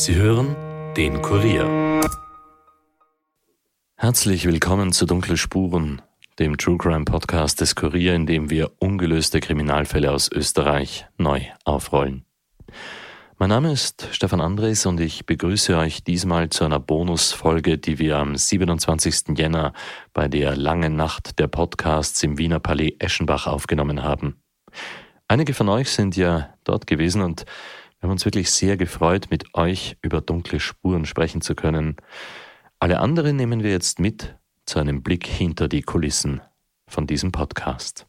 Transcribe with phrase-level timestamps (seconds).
[0.00, 0.56] Sie hören
[0.96, 2.00] den Kurier.
[3.96, 6.00] Herzlich willkommen zu Dunkle Spuren,
[6.38, 12.24] dem True Crime Podcast des Kurier, in dem wir ungelöste Kriminalfälle aus Österreich neu aufrollen.
[13.36, 18.16] Mein Name ist Stefan Andres und ich begrüße euch diesmal zu einer Bonusfolge, die wir
[18.16, 19.36] am 27.
[19.36, 19.74] Jänner
[20.14, 24.40] bei der langen Nacht der Podcasts im Wiener Palais Eschenbach aufgenommen haben.
[25.28, 27.44] Einige von euch sind ja dort gewesen und
[28.00, 31.96] wir haben uns wirklich sehr gefreut, mit euch über dunkle Spuren sprechen zu können.
[32.78, 36.40] Alle anderen nehmen wir jetzt mit zu einem Blick hinter die Kulissen
[36.88, 38.06] von diesem Podcast.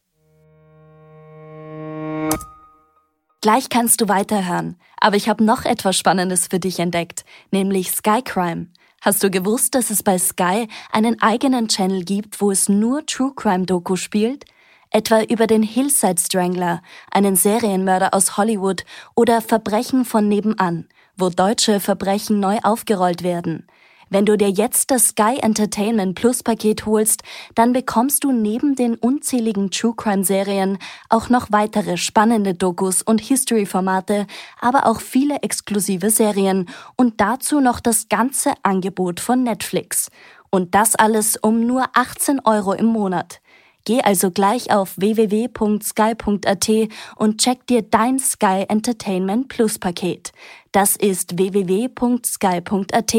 [3.42, 8.22] Gleich kannst du weiterhören, aber ich habe noch etwas Spannendes für dich entdeckt, nämlich Sky
[8.24, 8.68] Crime.
[9.02, 13.34] Hast du gewusst, dass es bei Sky einen eigenen Channel gibt, wo es nur True
[13.36, 14.46] Crime Doku spielt?
[14.94, 16.82] Etwa über den Hillside Strangler,
[17.12, 18.84] einen Serienmörder aus Hollywood
[19.16, 23.68] oder Verbrechen von nebenan, wo deutsche Verbrechen neu aufgerollt werden.
[24.10, 27.24] Wenn du dir jetzt das Sky Entertainment Plus Paket holst,
[27.56, 33.22] dann bekommst du neben den unzähligen True Crime Serien auch noch weitere spannende Dokus und
[33.22, 34.28] History Formate,
[34.60, 40.12] aber auch viele exklusive Serien und dazu noch das ganze Angebot von Netflix.
[40.50, 43.40] Und das alles um nur 18 Euro im Monat.
[43.86, 46.70] Geh also gleich auf www.sky.at
[47.16, 50.32] und check dir dein Sky Entertainment Plus Paket.
[50.72, 53.16] Das ist www.sky.at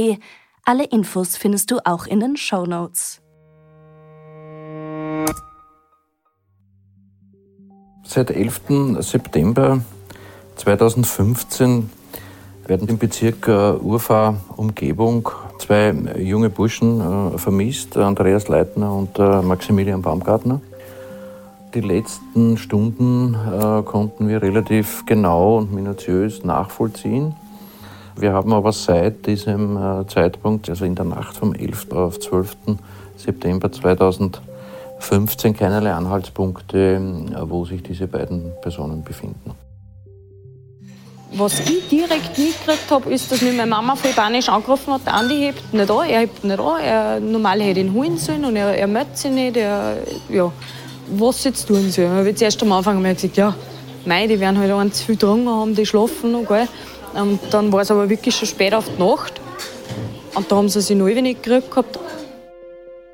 [0.65, 3.21] alle Infos findest du auch in den Show Notes.
[8.05, 9.01] Seit 11.
[9.01, 9.85] September
[10.57, 11.91] 2015
[12.67, 19.43] werden im Bezirk äh, Urfahr Umgebung zwei junge Burschen äh, vermisst, Andreas Leitner und äh,
[19.43, 20.61] Maximilian Baumgartner.
[21.75, 23.35] Die letzten Stunden
[23.87, 27.35] konnten wir relativ genau und minutiös nachvollziehen.
[28.17, 31.93] Wir haben aber seit diesem äh, Zeitpunkt, also in der Nacht vom 11.
[31.93, 32.57] auf 12.
[33.17, 39.53] September 2015, keinerlei Anhaltspunkte, äh, wo sich diese beiden Personen befinden.
[41.35, 45.39] Was ich direkt mitgekriegt habe, ist, dass mich meine Mama voll panisch angerufen hat, Andi
[45.39, 48.77] hebt nicht an, er hebt nicht an, er, normal hätte ihn holen sollen und er,
[48.77, 49.97] er meldet sich nicht, er,
[50.29, 50.53] ja,
[51.09, 52.05] was jetzt tun soll.
[52.05, 53.55] Ich habe jetzt erst am Anfang gesagt, ja,
[54.05, 56.69] nein, die werden halt einen zu viel getrunken haben, die schlafen noch, gell.
[57.15, 59.41] Und dann war es aber wirklich schon spät auf die Nacht.
[60.35, 61.99] Und da haben sie sich noch wenig gekriegt gehabt.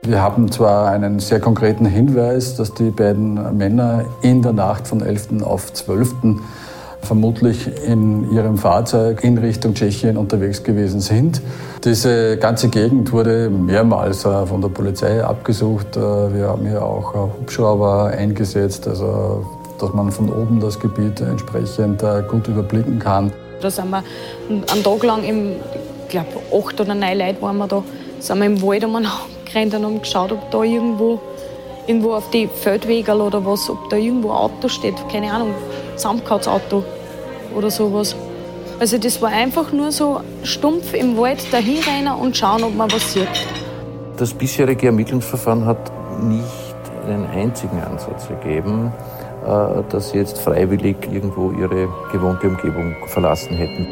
[0.03, 5.03] Wir haben zwar einen sehr konkreten Hinweis, dass die beiden Männer in der Nacht von
[5.03, 5.43] 11.
[5.43, 6.15] auf 12.
[7.03, 11.41] vermutlich in ihrem Fahrzeug in Richtung Tschechien unterwegs gewesen sind.
[11.85, 15.97] Diese ganze Gegend wurde mehrmals äh, von der Polizei abgesucht.
[15.97, 19.47] Äh, wir haben hier auch äh, Hubschrauber eingesetzt, also
[19.81, 23.33] dass man von oben das Gebiet entsprechend gut überblicken kann.
[23.61, 24.03] Da sind wir
[24.49, 25.53] einen Tag lang, im,
[26.03, 27.85] ich glaube, acht oder neun Leute waren wir da,
[28.19, 28.83] sind wir im Wald
[29.45, 31.21] gerannt und haben geschaut, ob da irgendwo,
[31.89, 35.55] irgendwo auf die Feldwege oder was, ob da irgendwo ein Auto steht, keine Ahnung,
[35.97, 36.85] Samtkatz-Auto
[37.57, 38.15] oder sowas.
[38.79, 42.93] Also das war einfach nur so stumpf im Wald dahin rennen und schauen, ob man
[42.93, 43.27] was sieht.
[44.19, 45.91] Das bisherige Ermittlungsverfahren hat
[46.23, 46.45] nicht
[47.07, 48.93] einen einzigen Ansatz ergeben,
[49.45, 53.87] äh, dass sie jetzt freiwillig irgendwo ihre gewohnte Umgebung verlassen hätten.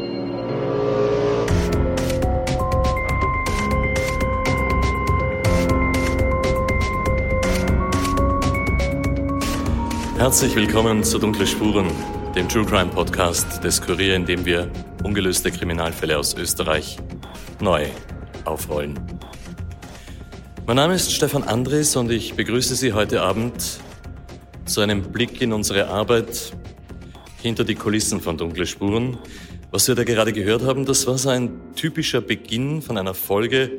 [10.27, 11.89] Herzlich willkommen zu Dunkle Spuren,
[12.35, 14.69] dem True Crime Podcast des Kurier, in dem wir
[15.01, 16.97] ungelöste Kriminalfälle aus Österreich
[17.61, 17.85] neu
[18.43, 18.99] aufrollen.
[20.65, 23.79] Mein Name ist Stefan Andres und ich begrüße Sie heute Abend
[24.65, 26.51] zu einem Blick in unsere Arbeit
[27.41, 29.17] hinter die Kulissen von Dunkle Spuren.
[29.71, 33.71] Was wir da gerade gehört haben, das war so ein typischer Beginn von einer Folge.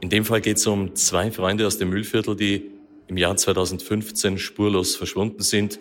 [0.00, 2.73] In dem Fall geht es um zwei Freunde aus dem Müllviertel, die
[3.08, 5.78] im Jahr 2015 spurlos verschwunden sind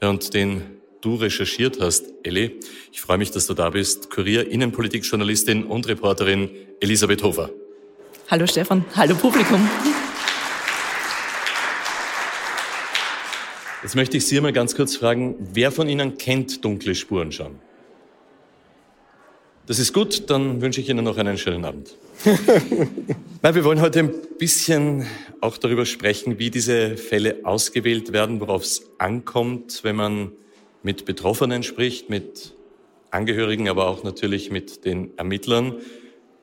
[0.00, 0.62] und den
[1.00, 2.58] du recherchiert hast, Elli.
[2.92, 4.10] Ich freue mich, dass du da bist.
[4.10, 6.50] Kurier, Innenpolitikjournalistin und Reporterin
[6.80, 7.50] Elisabeth Hofer.
[8.30, 9.68] Hallo Stefan, hallo Publikum.
[13.82, 17.58] Jetzt möchte ich Sie mal ganz kurz fragen, wer von Ihnen kennt dunkle Spuren schon?
[19.66, 21.96] Das ist gut, dann wünsche ich Ihnen noch einen schönen Abend.
[23.40, 25.06] Weil wir wollen heute ein bisschen
[25.40, 30.32] auch darüber sprechen, wie diese Fälle ausgewählt werden, worauf es ankommt, wenn man
[30.82, 32.52] mit Betroffenen spricht, mit
[33.10, 35.76] Angehörigen, aber auch natürlich mit den Ermittlern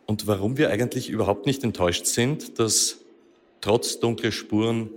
[0.08, 3.02] und warum wir eigentlich überhaupt nicht enttäuscht sind, dass
[3.62, 4.90] trotz dunkler Spuren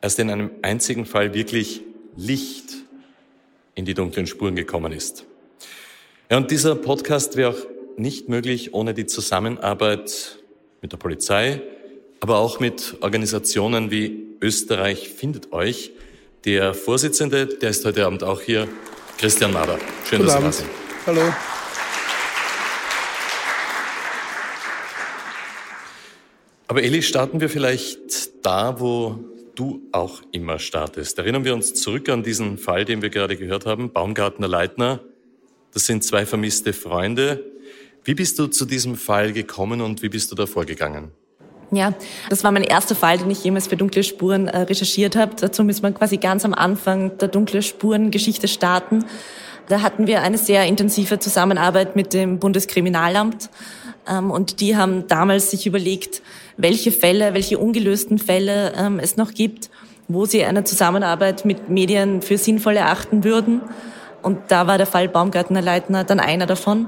[0.00, 1.82] erst in einem einzigen Fall wirklich
[2.16, 2.74] Licht
[3.74, 5.26] in die dunklen Spuren gekommen ist.
[6.30, 7.66] Ja, und dieser Podcast wäre auch
[7.96, 10.38] nicht möglich ohne die Zusammenarbeit
[10.80, 11.60] mit der Polizei,
[12.20, 15.90] aber auch mit Organisationen wie Österreich findet euch.
[16.44, 18.68] Der Vorsitzende, der ist heute Abend auch hier,
[19.18, 19.80] Christian Mader.
[20.08, 20.70] Schön, Guten dass Sie da sind.
[21.06, 21.34] Hallo.
[26.68, 29.18] Aber Eli, starten wir vielleicht da, wo
[29.56, 31.18] du auch immer startest.
[31.18, 35.00] Erinnern wir uns zurück an diesen Fall, den wir gerade gehört haben, Baumgartner Leitner.
[35.72, 37.44] Das sind zwei vermisste Freunde.
[38.04, 41.10] Wie bist du zu diesem Fall gekommen und wie bist du da vorgegangen?
[41.72, 41.94] Ja,
[42.28, 45.36] das war mein erster Fall, den ich jemals für Dunkle Spuren äh, recherchiert habe.
[45.38, 49.04] Dazu müssen wir quasi ganz am Anfang der Dunkle Spuren Geschichte starten.
[49.68, 53.50] Da hatten wir eine sehr intensive Zusammenarbeit mit dem Bundeskriminalamt.
[54.08, 56.22] Ähm, und die haben damals sich überlegt,
[56.56, 59.70] welche Fälle, welche ungelösten Fälle ähm, es noch gibt,
[60.08, 63.60] wo sie eine Zusammenarbeit mit Medien für sinnvoll erachten würden.
[64.22, 66.86] Und da war der Fall Baumgartner Leitner dann einer davon.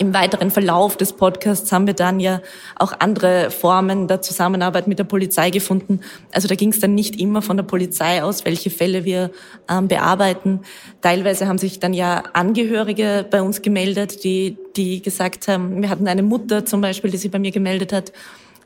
[0.00, 2.40] Im weiteren Verlauf des Podcasts haben wir dann ja
[2.76, 6.02] auch andere Formen der Zusammenarbeit mit der Polizei gefunden.
[6.30, 9.32] Also da ging es dann nicht immer von der Polizei aus, welche Fälle wir
[9.68, 10.60] ähm, bearbeiten.
[11.00, 16.06] Teilweise haben sich dann ja Angehörige bei uns gemeldet, die, die gesagt haben, wir hatten
[16.06, 18.12] eine Mutter zum Beispiel, die sich bei mir gemeldet hat,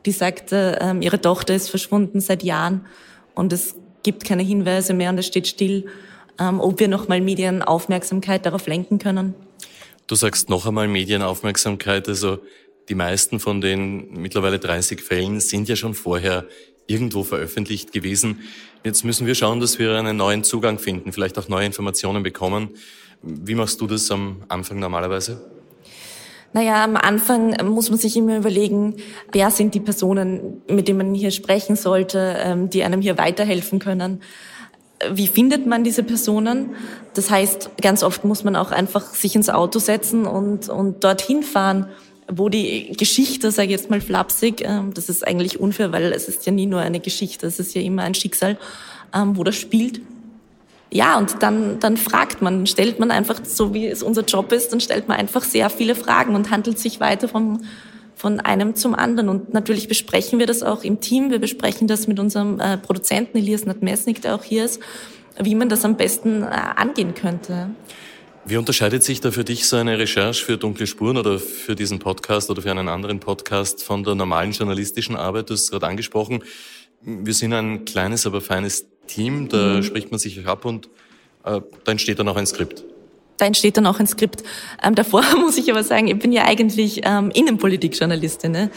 [0.04, 2.84] die sagte, ähm, ihre Tochter ist verschwunden seit Jahren
[3.34, 5.86] und es gibt keine Hinweise mehr und es steht still,
[6.38, 9.34] ähm, ob wir nochmal Medienaufmerksamkeit darauf lenken können.
[10.06, 12.08] Du sagst noch einmal Medienaufmerksamkeit.
[12.08, 12.38] Also
[12.88, 16.46] die meisten von den mittlerweile 30 Fällen sind ja schon vorher
[16.86, 18.40] irgendwo veröffentlicht gewesen.
[18.84, 22.70] Jetzt müssen wir schauen, dass wir einen neuen Zugang finden, vielleicht auch neue Informationen bekommen.
[23.22, 25.40] Wie machst du das am Anfang normalerweise?
[26.54, 28.96] Naja, am Anfang muss man sich immer überlegen,
[29.30, 33.78] wer sind die Personen, mit denen man hier sprechen sollte, ähm, die einem hier weiterhelfen
[33.78, 34.20] können.
[35.10, 36.70] Wie findet man diese Personen?
[37.14, 41.42] Das heißt, ganz oft muss man auch einfach sich ins Auto setzen und, und dorthin
[41.42, 41.88] fahren,
[42.30, 46.28] wo die Geschichte, sage ich jetzt mal flapsig, ähm, das ist eigentlich unfair, weil es
[46.28, 48.58] ist ja nie nur eine Geschichte, es ist ja immer ein Schicksal,
[49.14, 50.00] ähm, wo das spielt.
[50.90, 54.72] Ja, und dann, dann fragt man, stellt man einfach, so wie es unser Job ist,
[54.72, 57.62] dann stellt man einfach sehr viele Fragen und handelt sich weiter vom,
[58.14, 59.28] von einem zum anderen.
[59.28, 61.30] Und natürlich besprechen wir das auch im Team.
[61.30, 64.80] Wir besprechen das mit unserem äh, Produzenten Elias Nadmesnik, der auch hier ist,
[65.40, 67.70] wie man das am besten äh, angehen könnte.
[68.44, 72.00] Wie unterscheidet sich da für dich so eine Recherche für Dunkle Spuren oder für diesen
[72.00, 75.48] Podcast oder für einen anderen Podcast von der normalen journalistischen Arbeit?
[75.48, 76.42] Du hast es gerade angesprochen.
[77.02, 79.48] Wir sind ein kleines, aber feines Team.
[79.48, 79.82] Da mhm.
[79.84, 80.86] spricht man sich ab und
[81.44, 82.84] äh, da entsteht dann auch ein Skript.
[83.42, 84.44] Da entsteht dann auch ein Skript.
[84.84, 88.52] Ähm, davor muss ich aber sagen, ich bin ja eigentlich ähm, Innenpolitikjournalistin.
[88.52, 88.70] Ne?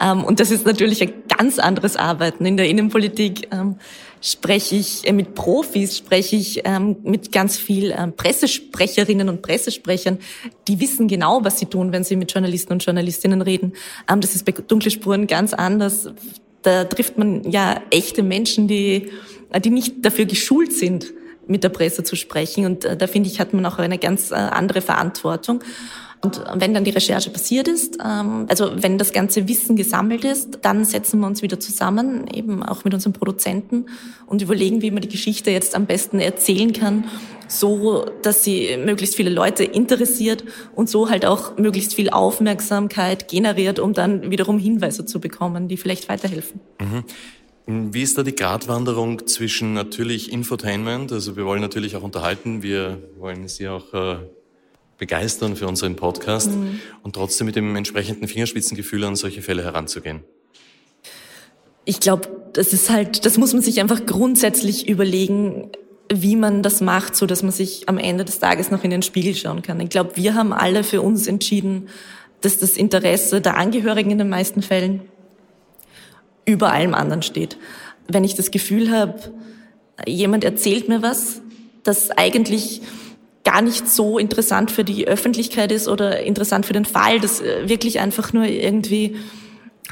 [0.00, 2.44] Ähm, und das ist natürlich ein ganz anderes Arbeiten.
[2.44, 3.76] In der Innenpolitik ähm,
[4.20, 10.18] spreche ich äh, mit Profis, spreche ich ähm, mit ganz viel ähm, Pressesprecherinnen und Pressesprechern,
[10.66, 13.74] die wissen genau, was sie tun, wenn sie mit Journalisten und Journalistinnen reden.
[14.08, 16.10] Das ist bei Dunkle Spuren ganz anders.
[16.62, 19.12] Da trifft man ja echte Menschen, die,
[19.64, 21.12] die nicht dafür geschult sind,
[21.48, 22.64] mit der Presse zu sprechen.
[22.64, 25.62] Und äh, da finde ich, hat man auch eine ganz äh, andere Verantwortung.
[26.20, 30.58] Und wenn dann die Recherche passiert ist, ähm, also wenn das ganze Wissen gesammelt ist,
[30.62, 33.86] dann setzen wir uns wieder zusammen, eben auch mit unserem Produzenten
[34.26, 37.04] und überlegen, wie man die Geschichte jetzt am besten erzählen kann,
[37.46, 40.44] so dass sie möglichst viele Leute interessiert
[40.74, 45.76] und so halt auch möglichst viel Aufmerksamkeit generiert, um dann wiederum Hinweise zu bekommen, die
[45.76, 46.60] vielleicht weiterhelfen.
[46.80, 47.04] Mhm.
[47.70, 52.96] Wie ist da die Gratwanderung zwischen natürlich Infotainment, also wir wollen natürlich auch unterhalten, wir
[53.18, 54.16] wollen Sie auch äh,
[54.96, 56.80] begeistern für unseren Podcast mhm.
[57.02, 60.20] und trotzdem mit dem entsprechenden Fingerspitzengefühl an solche Fälle heranzugehen?
[61.84, 65.70] Ich glaube, das ist halt, das muss man sich einfach grundsätzlich überlegen,
[66.10, 69.02] wie man das macht, so dass man sich am Ende des Tages noch in den
[69.02, 69.78] Spiegel schauen kann.
[69.80, 71.90] Ich glaube, wir haben alle für uns entschieden,
[72.40, 75.02] dass das Interesse der Angehörigen in den meisten Fällen
[76.48, 77.58] über allem anderen steht.
[78.08, 79.32] Wenn ich das Gefühl habe,
[80.06, 81.42] jemand erzählt mir was,
[81.84, 82.80] das eigentlich
[83.44, 88.00] gar nicht so interessant für die Öffentlichkeit ist oder interessant für den Fall, das wirklich
[88.00, 89.16] einfach nur irgendwie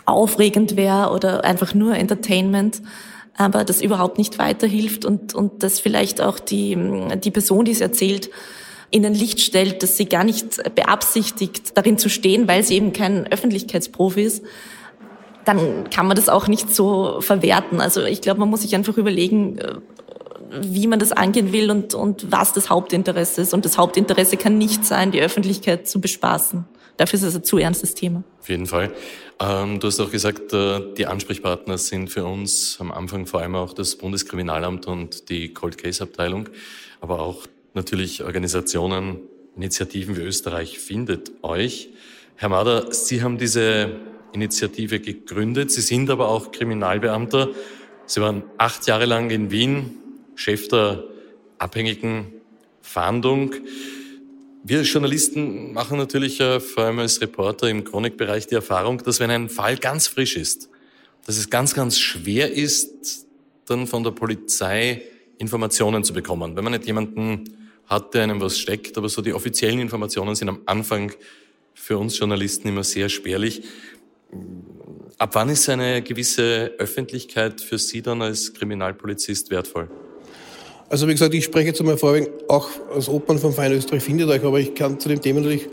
[0.07, 2.83] aufregend wäre oder einfach nur Entertainment,
[3.37, 6.77] aber das überhaupt nicht weiterhilft und, und das vielleicht auch die,
[7.23, 8.31] die Person, die es erzählt,
[8.91, 12.93] in ein Licht stellt, dass sie gar nicht beabsichtigt, darin zu stehen, weil sie eben
[12.93, 14.45] kein Öffentlichkeitsprofi ist,
[15.47, 17.81] dann kann man das auch nicht so verwerten.
[17.81, 19.76] Also ich glaube, man muss sich einfach überlegen, äh,
[20.61, 23.55] wie man das angehen will und, und was das Hauptinteresse ist.
[23.55, 26.65] Und das Hauptinteresse kann nicht sein, die Öffentlichkeit zu bespaßen.
[26.97, 28.25] Dafür ist es ein zu ernstes Thema.
[28.41, 28.93] Auf jeden Fall.
[29.38, 33.55] Ähm, du hast auch gesagt, äh, die Ansprechpartner sind für uns am Anfang vor allem
[33.55, 36.49] auch das Bundeskriminalamt und die Cold Case Abteilung,
[37.00, 39.21] aber auch natürlich Organisationen
[39.55, 41.91] Initiativen wie Österreich findet euch.
[42.35, 43.91] Herr Mader, Sie haben diese
[44.37, 45.73] Initiative gegründet.
[45.73, 47.50] Sie sind aber auch Kriminalbeamter.
[48.07, 49.97] Sie waren acht Jahre lang in Wien
[50.37, 51.05] Chef der
[51.59, 52.26] abhängigen
[52.83, 53.55] Fahndung.
[54.62, 59.31] Wir Journalisten machen natürlich äh, vor allem als Reporter im Chronikbereich die Erfahrung, dass wenn
[59.31, 60.69] ein Fall ganz frisch ist,
[61.25, 63.26] dass es ganz, ganz schwer ist,
[63.66, 65.02] dann von der Polizei
[65.38, 66.57] Informationen zu bekommen.
[66.57, 67.45] Wenn man nicht jemanden
[67.87, 71.12] hat, der einem was steckt, aber so die offiziellen Informationen sind am Anfang
[71.75, 73.62] für uns Journalisten immer sehr spärlich.
[75.18, 79.88] Ab wann ist eine gewisse Öffentlichkeit für Sie dann als Kriminalpolizist wertvoll?
[80.88, 84.28] Also wie gesagt, ich spreche jetzt einmal vorweg auch als Obmann vom Verein Österreich findet
[84.28, 85.68] euch, aber ich kann zu dem Thema natürlich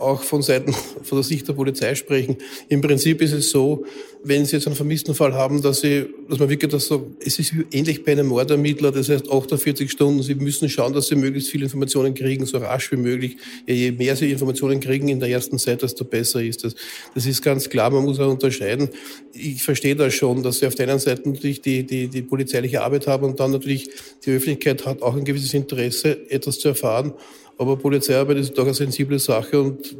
[0.00, 2.36] auch von Seiten, von der Sicht der Polizei sprechen.
[2.68, 3.84] Im Prinzip ist es so,
[4.24, 7.38] wenn Sie jetzt einen vermissten Fall haben, dass Sie, dass man wirklich das so, es
[7.38, 10.22] ist ähnlich bei einem Mordermittler, das heißt 48 Stunden.
[10.22, 13.36] Sie müssen schauen, dass Sie möglichst viele Informationen kriegen, so rasch wie möglich.
[13.66, 16.74] Ja, je mehr Sie Informationen kriegen in der ersten Zeit, desto besser ist das.
[17.14, 18.88] Das ist ganz klar, man muss auch unterscheiden.
[19.32, 22.82] Ich verstehe das schon, dass Sie auf der einen Seite natürlich die, die, die polizeiliche
[22.82, 23.88] Arbeit haben und dann natürlich
[24.24, 27.14] die Öffentlichkeit hat auch ein gewisses Interesse, etwas zu erfahren.
[27.58, 29.96] Aber Polizeiarbeit ist doch eine sensible Sache und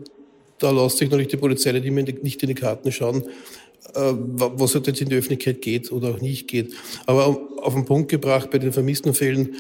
[0.59, 3.23] da lässt sich natürlich die Polizei nicht in die Karten schauen,
[3.95, 6.75] äh, was halt jetzt in die Öffentlichkeit geht oder auch nicht geht.
[7.07, 9.57] Aber auf den Punkt gebracht bei den vermissten Fällen,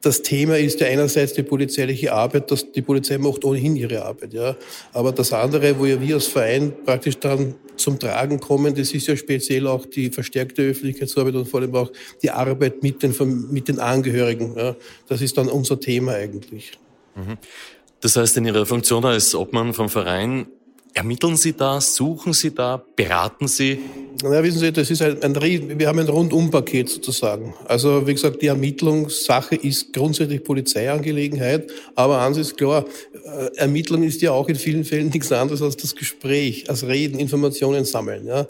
[0.00, 4.32] das Thema ist ja einerseits die polizeiliche Arbeit, dass die Polizei macht ohnehin ihre Arbeit,
[4.32, 4.56] ja.
[4.92, 9.06] Aber das andere, wo ja wir als Verein praktisch dann zum Tragen kommen, das ist
[9.06, 11.92] ja speziell auch die verstärkte Öffentlichkeitsarbeit und vor allem auch
[12.22, 13.14] die Arbeit mit den,
[13.50, 14.76] mit den Angehörigen, ja.
[15.08, 16.72] Das ist dann unser Thema eigentlich.
[18.00, 20.46] Das heißt, in Ihrer Funktion als Obmann vom Verein,
[20.96, 23.80] ermitteln Sie da, suchen Sie da, beraten Sie?
[24.22, 25.34] Ja, wissen Sie, das ist ein, ein
[25.78, 27.54] wir haben ein Rundumpaket sozusagen.
[27.66, 34.22] Also wie gesagt, die Ermittlungssache ist grundsätzlich Polizeiangelegenheit, aber eins ist klar, äh, Ermittlung ist
[34.22, 38.26] ja auch in vielen Fällen nichts anderes als das Gespräch, als Reden, Informationen sammeln.
[38.26, 38.46] Ja.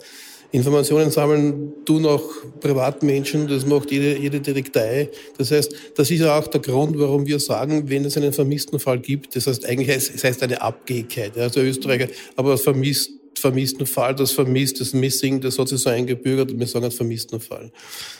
[0.51, 2.23] Informationen sammeln tun auch
[2.61, 5.09] Privatmenschen, das macht jede, jede Detektei.
[5.37, 8.79] Das heißt, das ist ja auch der Grund, warum wir sagen, wenn es einen vermissten
[8.79, 11.37] Fall gibt, das heißt eigentlich, es heißt eine Abgehigkeit.
[11.37, 16.57] Also Österreicher, aber vermisst vermissten Fall, das vermisst, das Missing, das hat sich so eingebürgert
[16.57, 17.71] wir sagen einen vermissten Fall.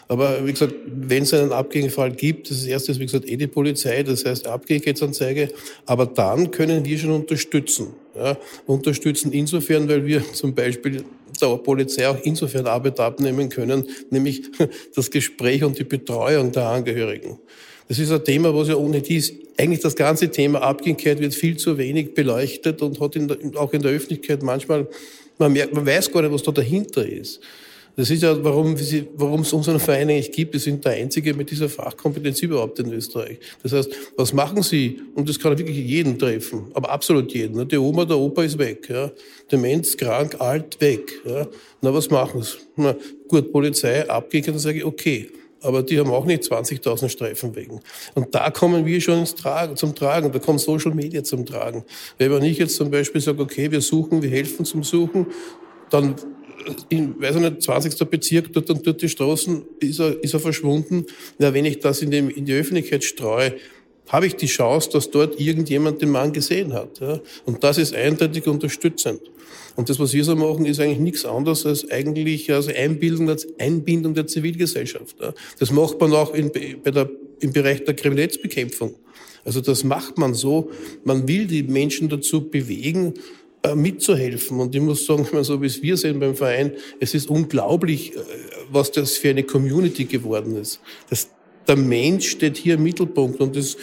[0.08, 4.04] Aber wie gesagt, wenn es einen Abgehigkeitsfall gibt, das ist, wie gesagt, eh die Polizei,
[4.04, 5.50] das heißt Abgehigkeitsanzeige,
[5.86, 7.88] aber dann können wir schon unterstützen.
[8.16, 11.04] Ja, unterstützen insofern, weil wir zum Beispiel
[11.42, 14.44] der Polizei auch insofern Arbeit abnehmen können, nämlich
[14.96, 17.40] das Gespräch und die Betreuung der Angehörigen.
[17.88, 21.58] Das ist ein Thema, was ja ohne dies, eigentlich das ganze Thema Abgehkeit wird viel
[21.58, 24.88] zu wenig beleuchtet und hat in der, auch in der Öffentlichkeit manchmal,
[25.38, 27.40] man merkt, man weiß gar nicht, was da dahinter ist.
[27.98, 28.76] Das ist ja, warum,
[29.16, 30.54] warum es unseren Verein eigentlich gibt.
[30.54, 33.40] Wir sind der Einzige mit dieser Fachkompetenz überhaupt in Österreich.
[33.64, 35.02] Das heißt, was machen Sie?
[35.16, 37.58] Und das kann wirklich jeden treffen, aber absolut jeden.
[37.58, 37.66] Ne?
[37.66, 38.88] Die Oma, der Opa ist weg.
[38.88, 39.12] Ja?
[39.52, 41.12] Demenz, krank, alt, weg.
[41.26, 41.48] Ja?
[41.82, 42.58] Na, was machen Sie?
[42.76, 42.96] Na,
[43.28, 45.32] gut, Polizei, abgekehrt, dann sage ich, okay.
[45.62, 47.80] Aber die haben auch nicht 20.000 Streifen wegen.
[48.14, 50.32] Und da kommen wir schon ins Tragen, zum Tragen.
[50.32, 51.84] Da kommt Social Media zum Tragen.
[52.20, 55.26] Wenn ich jetzt zum Beispiel sage, okay, wir suchen, wir helfen zum Suchen,
[55.90, 56.16] dann
[56.90, 58.10] in, weiß ich nicht, 20.
[58.10, 61.06] Bezirk, dort und dort die Straßen, ist er, ist er verschwunden.
[61.40, 63.56] Ja, wenn ich das in, dem, in die Öffentlichkeit streue,
[64.10, 67.00] habe ich die Chance, dass dort irgendjemand den Mann gesehen hat.
[67.00, 67.20] Ja?
[67.46, 69.22] Und das ist eindeutig unterstützend.
[69.76, 74.14] Und das, was wir so machen, ist eigentlich nichts anderes als eigentlich also Einbildung, Einbindung
[74.14, 75.18] der Zivilgesellschaft.
[75.22, 75.34] Ja?
[75.60, 77.10] Das macht man auch in, bei der,
[77.42, 78.96] im Bereich der Kriminalitätsbekämpfung.
[79.44, 80.72] Also das macht man so.
[81.04, 83.14] Man will die Menschen dazu bewegen,
[83.76, 84.60] mitzuhelfen.
[84.60, 88.20] Und ich muss sagen, so wie es wir sehen beim Verein, es ist unglaublich, äh,
[88.72, 90.80] was das für eine Community geworden ist.
[91.10, 91.30] Das,
[91.68, 93.78] der Mensch steht hier im Mittelpunkt und das,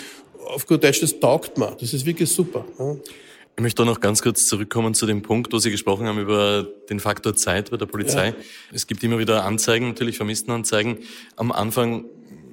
[0.47, 1.75] auf gut Deutsch, das taugt man.
[1.81, 2.65] Das ist wirklich super.
[3.57, 6.67] Ich möchte da noch ganz kurz zurückkommen zu dem Punkt, wo Sie gesprochen haben über
[6.89, 8.29] den Faktor Zeit bei der Polizei.
[8.29, 8.35] Ja.
[8.73, 10.99] Es gibt immer wieder Anzeigen, natürlich Vermisstenanzeigen.
[11.37, 12.07] Am Anfang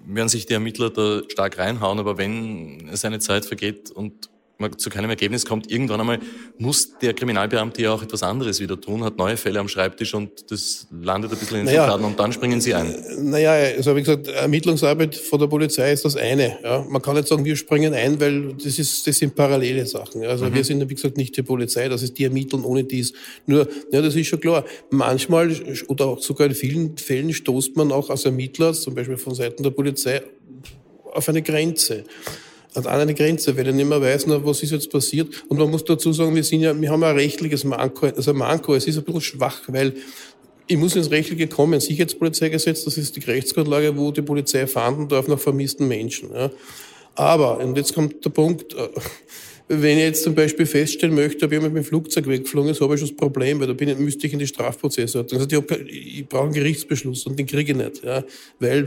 [0.06, 4.31] werden sich die Ermittler da stark reinhauen, aber wenn es eine Zeit vergeht und
[4.62, 6.20] man zu keinem Ergebnis kommt, irgendwann einmal
[6.58, 10.52] muss der Kriminalbeamte ja auch etwas anderes wieder tun, hat neue Fälle am Schreibtisch und
[10.52, 12.96] das landet ein bisschen in den naja, und dann springen sie ein.
[13.20, 16.58] Naja, also wie gesagt, Ermittlungsarbeit von der Polizei ist das eine.
[16.64, 16.86] Ja.
[16.88, 20.24] Man kann nicht sagen, wir springen ein, weil das, ist, das sind parallele Sachen.
[20.24, 20.54] Also mhm.
[20.54, 23.14] wir sind, wie gesagt, nicht die Polizei, das ist die ermitteln ohne dies.
[23.46, 24.64] Nur, ja, das ist schon klar.
[24.90, 25.56] Manchmal
[25.88, 29.64] oder auch sogar in vielen Fällen stoßt man auch als Ermittler, zum Beispiel von Seiten
[29.64, 30.22] der Polizei,
[31.14, 32.06] auf eine Grenze
[32.74, 35.44] an eine Grenze, weil er nicht mehr weiß, na, was ist jetzt passiert.
[35.50, 38.76] Und man muss dazu sagen, wir sind ja, wir haben ein rechtliches Manko, also Manko,
[38.76, 39.94] es ist ein bisschen schwach, weil
[40.68, 41.80] ich muss ins Rechtliche kommen.
[41.80, 46.30] Sicherheitspolizeigesetz, das ist die Rechtsgrundlage, wo die Polizei fahnden darf nach vermissten Menschen.
[46.34, 46.50] Ja.
[47.16, 48.88] Aber, und jetzt kommt der Punkt, äh,
[49.68, 52.94] wenn ich jetzt zum Beispiel feststellen möchte, ob jemand mit dem Flugzeug weggeflogen ist, habe
[52.94, 54.46] ich schon das Problem, weil da bin ich, müsste ich in die.
[54.46, 55.16] Das heißt,
[55.54, 58.04] ich, ich brauche einen Gerichtsbeschluss und den kriege ich nicht.
[58.04, 58.24] Ja,
[58.60, 58.86] weil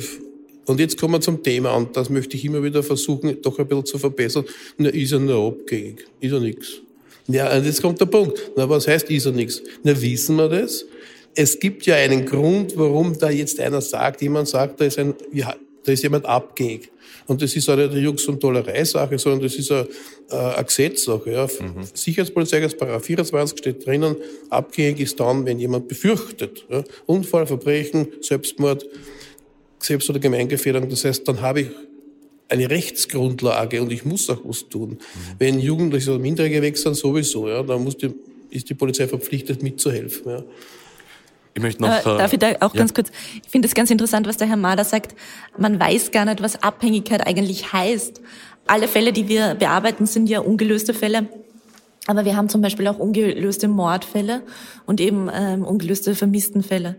[0.67, 3.67] und jetzt kommen wir zum Thema und das möchte ich immer wieder versuchen, doch ein
[3.67, 4.45] bisschen zu verbessern.
[4.79, 6.07] Na, ist er nur abgängig?
[6.21, 6.81] Ist er nichts?
[7.27, 8.51] Ja, und jetzt kommt der Punkt.
[8.57, 9.63] Na, was heißt, ist er nichts?
[9.83, 10.87] Na, wissen wir das?
[11.35, 15.15] Es gibt ja einen Grund, warum da jetzt einer sagt, jemand sagt, da ist ein,
[15.33, 15.55] ja,
[15.85, 16.91] da ist jemand abgängig.
[17.27, 19.89] Und das ist auch nicht eine Jux- und Tollerei-Sache, sondern das ist eine,
[20.31, 21.31] äh, eine Gesetzsache.
[21.31, 21.47] Ja.
[21.47, 21.85] Mhm.
[21.93, 24.17] Sicherheitspolizeigesetz, Paragraph 24 steht drinnen,
[24.51, 26.67] abgängig ist dann, wenn jemand befürchtet.
[26.71, 26.85] Ja.
[27.07, 28.87] Unfall, Verbrechen, Selbstmord,
[29.85, 30.89] Selbst- oder Gemeingefährdung.
[30.89, 31.69] Das heißt, dann habe ich
[32.49, 34.91] eine Rechtsgrundlage und ich muss auch was tun.
[34.91, 34.99] Mhm.
[35.39, 38.15] Wenn Jugendliche oder Minderjährige weg sind, sowieso, ja, dann muss die,
[38.51, 40.31] ist die Polizei verpflichtet mitzuhelfen.
[40.31, 40.45] Ja.
[41.55, 41.89] Ich möchte noch.
[41.89, 42.81] Äh, darf ich da auch ja.
[42.81, 43.11] ganz kurz?
[43.43, 45.15] Ich finde es ganz interessant, was der Herr Mader sagt.
[45.57, 48.21] Man weiß gar nicht, was Abhängigkeit eigentlich heißt.
[48.67, 51.29] Alle Fälle, die wir bearbeiten, sind ja ungelöste Fälle.
[52.07, 54.43] Aber wir haben zum Beispiel auch ungelöste Mordfälle
[54.85, 56.97] und eben ähm, ungelöste Vermisstenfälle.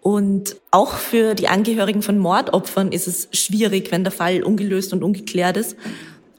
[0.00, 5.02] Und auch für die Angehörigen von Mordopfern ist es schwierig, wenn der Fall ungelöst und
[5.02, 5.76] ungeklärt ist.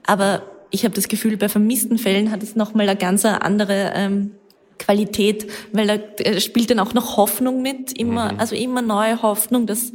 [0.06, 4.32] Aber ich habe das Gefühl, bei vermissten Fällen hat es nochmal eine ganz andere ähm,
[4.78, 8.40] Qualität, weil da äh, spielt dann auch noch Hoffnung mit, immer, mhm.
[8.40, 9.92] also immer neue Hoffnung, dass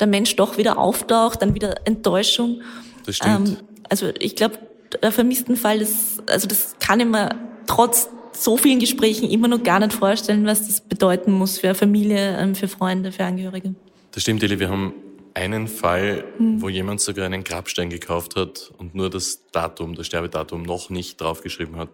[0.00, 2.62] der Mensch doch wieder auftaucht, dann wieder Enttäuschung.
[3.06, 3.48] Das stimmt.
[3.48, 3.56] Ähm,
[3.88, 4.58] also ich glaube,
[5.02, 7.30] der vermissten Fall, das, also das kann immer
[7.66, 11.74] trotz so vielen Gesprächen immer noch gar nicht vorstellen, was das bedeuten muss für eine
[11.74, 13.74] Familie, ähm, für Freunde, für Angehörige.
[14.12, 14.58] Das stimmt, Eli.
[14.58, 14.94] Wir haben
[15.34, 16.62] einen Fall, hm.
[16.62, 21.20] wo jemand sogar einen Grabstein gekauft hat und nur das Datum, das Sterbedatum noch nicht
[21.20, 21.90] draufgeschrieben hat,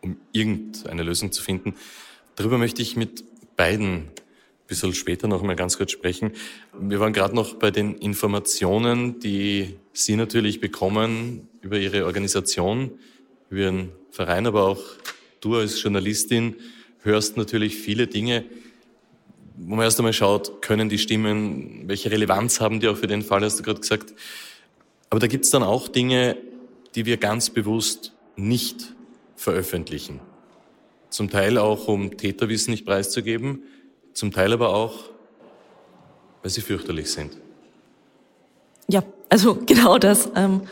[0.00, 1.74] um irgendeine Lösung zu finden.
[2.34, 3.24] Darüber möchte ich mit
[3.56, 4.10] beiden ein
[4.66, 6.32] bisschen später noch mal ganz kurz sprechen.
[6.78, 12.92] Wir waren gerade noch bei den Informationen, die Sie natürlich bekommen über Ihre Organisation,
[13.50, 14.80] über Ihren Verein, aber auch
[15.42, 16.56] du als Journalistin
[17.02, 18.44] hörst natürlich viele Dinge,
[19.56, 23.22] wo man erst einmal schaut, können die stimmen, welche Relevanz haben die auch für den
[23.22, 24.14] Fall, hast du gerade gesagt.
[25.10, 26.38] Aber da gibt es dann auch Dinge,
[26.94, 28.94] die wir ganz bewusst nicht
[29.36, 30.20] veröffentlichen.
[31.10, 33.62] Zum Teil auch, um Täterwissen nicht preiszugeben,
[34.14, 35.10] zum Teil aber auch,
[36.40, 37.36] weil sie fürchterlich sind.
[38.88, 40.30] Ja, also genau das.
[40.34, 40.62] Ähm,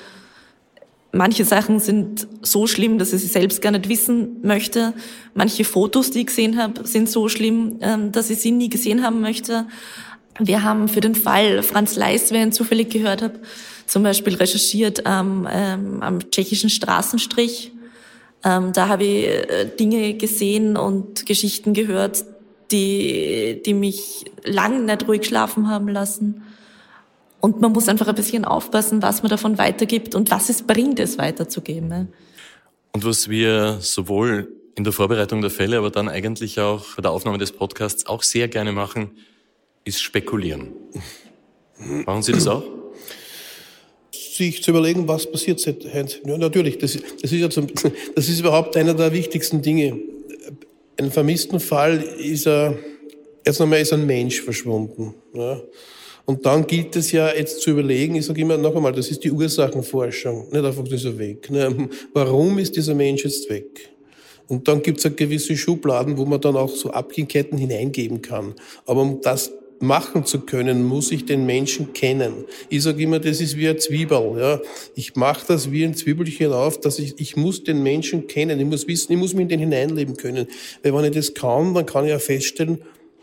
[1.13, 4.95] manche Sachen sind so schlimm, dass ich sie selbst gar nicht wissen möchte.
[5.35, 9.03] Manche Fotos, die ich gesehen habe, sind so schlimm, ähm, dass ich sie nie gesehen
[9.03, 9.67] haben möchte.
[10.39, 13.41] Wir haben für den Fall Franz Leis, wer ihn zufällig gehört habe,
[13.87, 17.73] zum Beispiel recherchiert am, ähm, am tschechischen Straßenstrich
[18.45, 22.25] ähm, da habe ich äh, Dinge gesehen und Geschichten gehört,
[22.71, 26.43] die, die mich lang nicht ruhig schlafen haben lassen.
[27.41, 31.01] Und man muss einfach ein bisschen aufpassen, was man davon weitergibt und was es bringt,
[31.01, 31.89] es weiterzugeben.
[31.89, 32.09] Ne?
[32.93, 37.11] Und was wir sowohl in der Vorbereitung der Fälle, aber dann eigentlich auch bei der
[37.11, 39.13] Aufnahme des Podcasts auch sehr gerne machen,
[39.85, 40.73] ist spekulieren.
[41.79, 42.63] Machen Sie das auch?
[44.41, 47.67] sich zu überlegen, was passiert seit Ja, natürlich, das, das, ist ja zum,
[48.15, 50.01] das ist überhaupt einer der wichtigsten Dinge.
[50.97, 52.79] Ein vermissten Fall ist er,
[53.45, 55.15] erst einmal ist ein Mensch verschwunden.
[55.35, 55.61] Ja.
[56.31, 59.25] Und dann gilt es ja jetzt zu überlegen, ich sage immer noch einmal, das ist
[59.25, 61.51] die Ursachenforschung, nicht einfach, ist er weg.
[61.51, 61.89] Ne?
[62.13, 63.91] Warum ist dieser Mensch jetzt weg?
[64.47, 68.55] Und dann gibt es ja gewisse Schubladen, wo man dann auch so Abhängigkeiten hineingeben kann.
[68.87, 72.45] Aber um das machen zu können, muss ich den Menschen kennen.
[72.69, 74.37] Ich sage immer, das ist wie ein Zwiebel.
[74.39, 74.61] Ja.
[74.95, 78.61] Ich mache das wie ein Zwiebelchen auf, dass ich, ich muss den Menschen kennen.
[78.61, 80.47] Ich muss wissen, ich muss mich in den hineinleben können.
[80.85, 82.83] Weil wenn ich das kann, dann kann ich ja feststellen,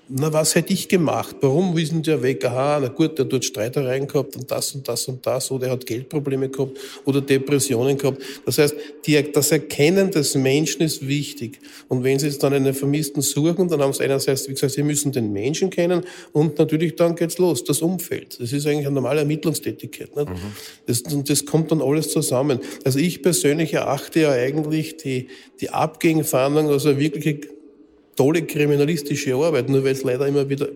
[0.09, 1.35] na, was hätte ich gemacht?
[1.41, 2.43] Warum ist denn der weg?
[2.45, 5.67] Aha, na gut, der hat dort Streitereien gehabt und das und das und das, oder
[5.67, 8.21] er hat Geldprobleme gehabt oder Depressionen gehabt.
[8.45, 11.59] Das heißt, die, das Erkennen des Menschen ist wichtig.
[11.89, 14.83] Und wenn Sie jetzt dann einen Vermissten suchen, dann haben Sie einerseits, wie gesagt, Sie
[14.83, 18.39] müssen den Menschen kennen und natürlich dann geht's los, das Umfeld.
[18.39, 20.15] Das ist eigentlich eine normale Ermittlungstätigkeit.
[20.15, 20.29] Nicht?
[20.29, 20.35] Mhm.
[20.85, 22.59] Das, und das kommt dann alles zusammen.
[22.85, 25.27] Also ich persönlich erachte ja eigentlich die,
[25.59, 27.56] die Abgegenfahndung als eine wirkliche
[28.17, 30.67] tolle kriminalistische Arbeit, nur weil es leider immer wieder,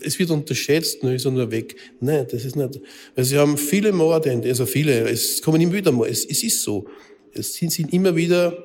[0.00, 1.76] es wird unterschätzt, nur ist er nur weg.
[2.00, 2.80] Nein, das ist nicht,
[3.14, 6.62] weil sie haben viele Morde, also viele, es kommen immer wieder Morde, es, es ist
[6.62, 6.86] so.
[7.34, 8.56] Es sind, sind immer wieder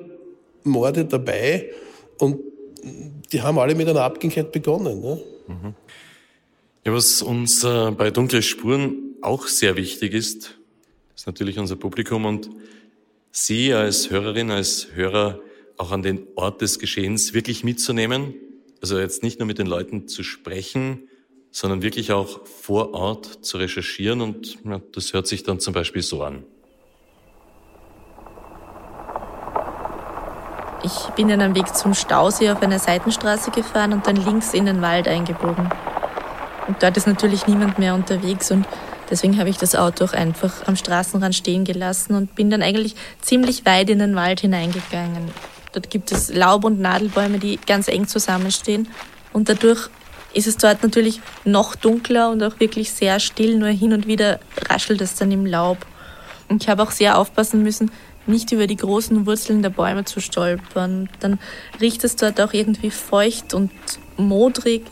[0.62, 1.70] Morde dabei
[2.18, 2.40] und
[3.32, 5.00] die haben alle mit einer Abgängigkeit begonnen.
[5.00, 5.20] Ne?
[6.84, 10.58] Ja, was uns äh, bei Dunkle Spuren auch sehr wichtig ist,
[11.16, 12.48] ist natürlich unser Publikum und
[13.32, 15.40] Sie als Hörerin, als Hörer
[15.76, 18.34] auch an den Ort des Geschehens wirklich mitzunehmen.
[18.80, 21.08] Also jetzt nicht nur mit den Leuten zu sprechen,
[21.50, 24.20] sondern wirklich auch vor Ort zu recherchieren.
[24.20, 26.44] Und ja, das hört sich dann zum Beispiel so an.
[30.82, 34.66] Ich bin in einem Weg zum Stausee auf einer Seitenstraße gefahren und dann links in
[34.66, 35.70] den Wald eingebogen.
[36.66, 38.66] Und dort ist natürlich niemand mehr unterwegs und
[39.08, 42.96] deswegen habe ich das Auto auch einfach am Straßenrand stehen gelassen und bin dann eigentlich
[43.20, 45.30] ziemlich weit in den Wald hineingegangen.
[45.74, 48.88] Dort gibt es Laub- und Nadelbäume, die ganz eng zusammenstehen
[49.32, 49.90] und dadurch
[50.32, 54.40] ist es dort natürlich noch dunkler und auch wirklich sehr still, nur hin und wieder
[54.68, 55.86] raschelt es dann im Laub.
[56.48, 57.90] Und ich habe auch sehr aufpassen müssen,
[58.26, 61.08] nicht über die großen Wurzeln der Bäume zu stolpern.
[61.20, 61.38] Dann
[61.80, 63.70] riecht es dort auch irgendwie feucht und
[64.16, 64.84] modrig.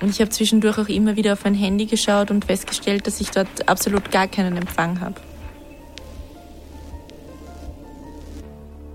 [0.00, 3.30] Und ich habe zwischendurch auch immer wieder auf mein Handy geschaut und festgestellt, dass ich
[3.30, 5.16] dort absolut gar keinen Empfang habe.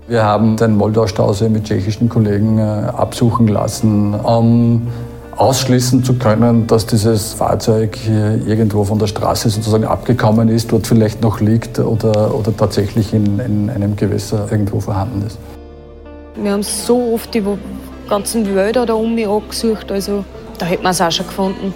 [0.06, 4.86] Wir haben den Moldau-Stausee mit tschechischen Kollegen äh, absuchen lassen, um
[5.34, 10.86] ausschließen zu können, dass dieses Fahrzeug hier irgendwo von der Straße sozusagen abgekommen ist, dort
[10.86, 15.38] vielleicht noch liegt oder, oder tatsächlich in, in einem Gewässer irgendwo vorhanden ist.
[16.36, 17.42] Wir haben so oft die
[18.08, 20.22] ganzen Wälder da um mich angesucht, also
[20.58, 21.72] da hätten wir es auch schon gefunden.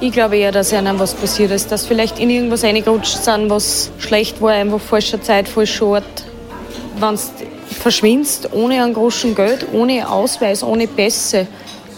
[0.00, 3.90] Ich glaube eher, dass ihnen was passiert ist, dass vielleicht in irgendwas reingerutscht sind, was
[3.98, 6.24] schlecht war, einfach falscher Zeit, falscher Ort.
[6.98, 7.18] Wenn
[7.76, 11.46] verschwindest ohne einen großen Geld, ohne Ausweis, ohne Pässe,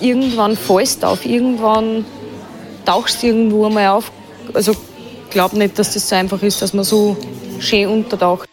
[0.01, 2.05] irgendwann fallst du auf, irgendwann
[2.85, 4.11] tauchst du irgendwo einmal auf.
[4.55, 7.17] Also ich glaube nicht, dass das so einfach ist, dass man so
[7.59, 8.49] schön untertaucht.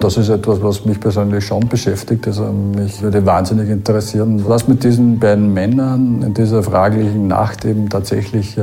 [0.00, 2.26] Das ist etwas, was mich persönlich schon beschäftigt.
[2.26, 7.90] Also mich würde wahnsinnig interessieren, was mit diesen beiden Männern in dieser fraglichen Nacht eben
[7.90, 8.62] tatsächlich äh,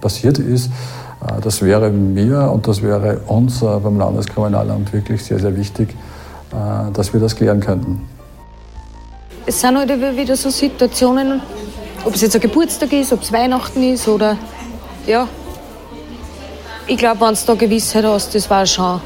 [0.00, 0.70] passiert ist.
[1.20, 5.94] Äh, das wäre mir und das wäre uns äh, beim Landeskriminalamt wirklich sehr, sehr wichtig,
[6.92, 8.08] dass wir das klären könnten
[9.46, 11.42] es sind halt wieder so Situationen,
[12.04, 14.36] ob es jetzt ein Geburtstag ist, ob es Weihnachten ist oder
[15.06, 15.28] ja.
[16.86, 19.00] Ich glaube, wenn du da Gewissheit hast, das war schon.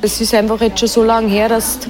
[0.00, 1.88] Es ist einfach jetzt schon so lange her, dass du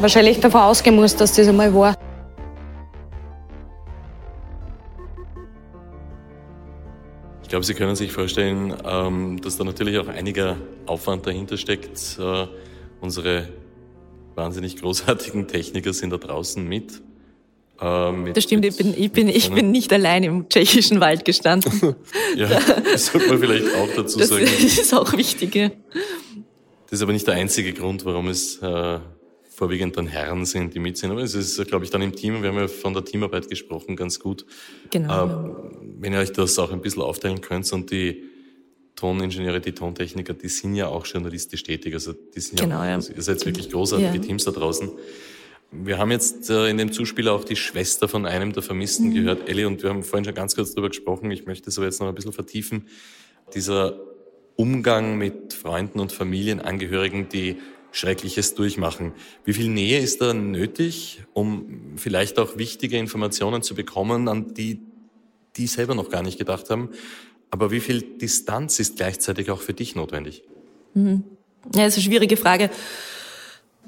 [0.00, 1.94] wahrscheinlich davon ausgehen musst, dass das einmal war.
[7.50, 12.16] Ich glaube, Sie können sich vorstellen, ähm, dass da natürlich auch einiger Aufwand dahinter steckt.
[12.16, 12.46] Äh,
[13.00, 13.48] unsere
[14.36, 17.02] wahnsinnig großartigen Techniker sind da draußen mit.
[17.80, 21.24] Äh, mit das stimmt, ich bin, ich, bin, ich bin nicht allein im tschechischen Wald
[21.24, 21.96] gestanden.
[22.36, 22.48] ja,
[22.84, 24.44] das sollte man vielleicht auch dazu das sagen.
[24.44, 25.52] Das ist auch wichtig.
[25.56, 25.70] Ja.
[26.84, 29.00] Das ist aber nicht der einzige Grund, warum es äh,
[29.60, 31.10] vorwiegend dann Herren sind, die mit sind.
[31.10, 33.94] Aber es ist, glaube ich, dann im Team, wir haben ja von der Teamarbeit gesprochen,
[33.94, 34.46] ganz gut.
[34.90, 35.26] Genau.
[35.26, 35.54] Äh,
[35.98, 38.22] wenn ihr euch das auch ein bisschen aufteilen könnt und die
[38.96, 41.92] Toningenieure, die Tontechniker, die sind ja auch journalistisch tätig.
[41.92, 43.00] Also die sind genau, ja, ja.
[43.14, 44.22] Ihr seid wirklich großartige ja.
[44.22, 44.88] Teams da draußen.
[45.72, 49.14] Wir haben jetzt äh, in dem Zuspieler auch die Schwester von einem der Vermissten mhm.
[49.14, 51.30] gehört, Ellie, und wir haben vorhin schon ganz kurz darüber gesprochen.
[51.30, 52.86] Ich möchte es aber jetzt noch ein bisschen vertiefen.
[53.54, 54.00] Dieser
[54.56, 57.56] Umgang mit Freunden und Familienangehörigen, die
[57.92, 59.12] Schreckliches durchmachen.
[59.44, 64.80] Wie viel Nähe ist da nötig, um vielleicht auch wichtige Informationen zu bekommen, an die
[65.56, 66.90] die selber noch gar nicht gedacht haben?
[67.50, 70.44] Aber wie viel Distanz ist gleichzeitig auch für dich notwendig?
[70.94, 71.24] Mhm.
[71.74, 72.70] Ja, ist eine schwierige Frage.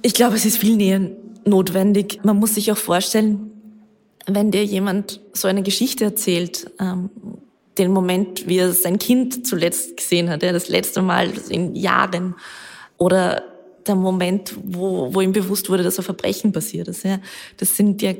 [0.03, 2.21] Ich glaube, es ist viel Nähe notwendig.
[2.25, 3.53] Man muss sich auch vorstellen,
[4.27, 7.11] wenn dir jemand so eine Geschichte erzählt, ähm,
[7.79, 12.35] den Moment, wie er sein Kind zuletzt gesehen hat, ja, das letzte Mal in Jahren,
[12.99, 13.43] oder
[13.87, 17.05] der Moment, wo, wo ihm bewusst wurde, dass ein Verbrechen passiert ist.
[17.05, 17.19] Ja.
[17.57, 18.15] Das sind ja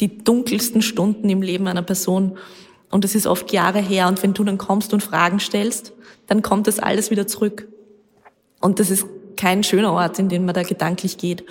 [0.00, 2.38] die dunkelsten Stunden im Leben einer Person.
[2.90, 4.08] Und es ist oft Jahre her.
[4.08, 5.92] Und wenn du dann kommst und Fragen stellst,
[6.26, 7.68] dann kommt das alles wieder zurück.
[8.60, 11.44] Und das ist kein schöner Ort, in den man da gedanklich geht.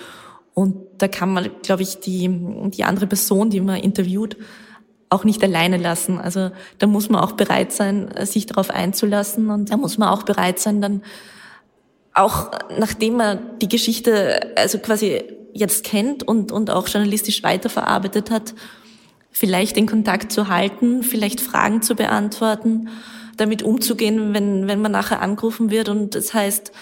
[0.54, 2.28] Und da kann man, glaube ich, die,
[2.70, 4.36] die andere Person, die man interviewt,
[5.08, 6.18] auch nicht alleine lassen.
[6.18, 9.50] Also da muss man auch bereit sein, sich darauf einzulassen.
[9.50, 11.02] Und da muss man auch bereit sein, dann
[12.14, 18.54] auch nachdem man die Geschichte also quasi jetzt kennt und, und auch journalistisch weiterverarbeitet hat,
[19.30, 22.88] vielleicht den Kontakt zu halten, vielleicht Fragen zu beantworten,
[23.36, 26.72] damit umzugehen, wenn, wenn man nachher angerufen wird und es das heißt,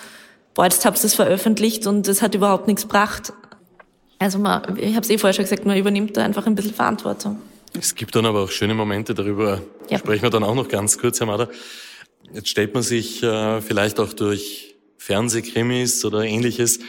[0.55, 3.33] boah, jetzt habt ihr es veröffentlicht und es hat überhaupt nichts gebracht.
[4.19, 6.75] Also man, ich habe es eh vorher schon gesagt, man übernimmt da einfach ein bisschen
[6.75, 7.39] Verantwortung.
[7.79, 9.99] Es gibt dann aber auch schöne Momente, darüber ja.
[9.99, 11.49] sprechen wir dann auch noch ganz kurz, Herr Mader.
[12.33, 14.68] Jetzt stellt man sich äh, vielleicht auch durch
[15.09, 16.81] Fernsehkrimis oder ähnliches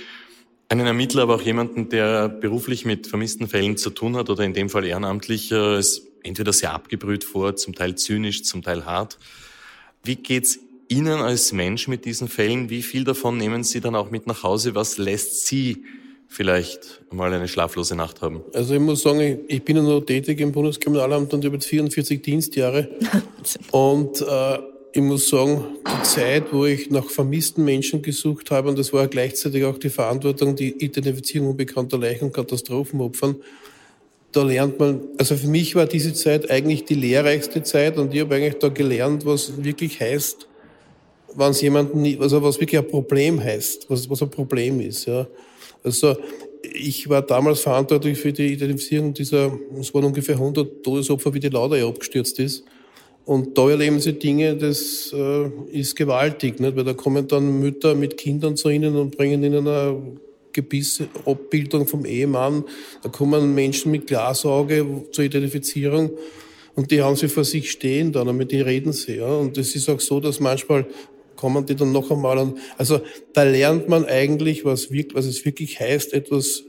[0.68, 4.54] einen Ermittler, aber auch jemanden, der beruflich mit vermissten Fällen zu tun hat oder in
[4.54, 9.18] dem Fall ehrenamtlich, äh, ist entweder sehr abgebrüht vor, zum Teil zynisch, zum Teil hart.
[10.04, 12.70] Wie geht's Ihnen als Mensch mit diesen Fällen?
[12.70, 14.76] Wie viel davon nehmen Sie dann auch mit nach Hause?
[14.76, 15.86] Was lässt Sie
[16.28, 18.42] vielleicht mal eine schlaflose Nacht haben?
[18.54, 21.68] Also ich muss sagen, ich bin ja noch tätig im Bundeskriminalamt und ich habe jetzt
[21.68, 22.90] 44 Dienstjahre.
[23.72, 24.60] und äh,
[24.92, 29.08] ich muss sagen, die Zeit, wo ich nach vermissten Menschen gesucht habe, und das war
[29.08, 33.36] gleichzeitig auch die Verantwortung, die Identifizierung unbekannter Leichen und Katastrophenopfern,
[34.32, 38.22] da lernt man, also für mich war diese Zeit eigentlich die lehrreichste Zeit und ich
[38.22, 40.48] habe eigentlich da gelernt, was wirklich heißt,
[41.36, 45.28] wenn es jemanden, also was wirklich ein Problem heißt, was, was ein Problem ist, ja.
[45.84, 46.18] Also,
[46.62, 51.48] ich war damals verantwortlich für die Identifizierung dieser, es waren ungefähr 100 Todesopfer, wie die
[51.48, 52.66] Lauda abgestürzt ist.
[53.30, 56.76] Und da erleben sie Dinge, das äh, ist gewaltig, nicht?
[56.76, 60.02] weil da kommen dann Mütter mit Kindern zu ihnen und bringen ihnen eine
[60.52, 62.64] Gebiss-Abbildung vom Ehemann.
[63.04, 66.10] Da kommen Menschen mit Glasauge zur Identifizierung
[66.74, 69.18] und die haben sie vor sich stehen dann, und mit denen reden sie.
[69.18, 69.32] Ja?
[69.32, 70.88] Und es ist auch so, dass manchmal
[71.36, 72.58] kommen die dann noch einmal an.
[72.80, 73.00] Also
[73.34, 76.64] da lernt man eigentlich, was, wirklich, was es wirklich heißt, etwas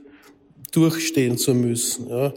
[0.72, 2.10] durchstehen zu müssen.
[2.10, 2.34] Ja.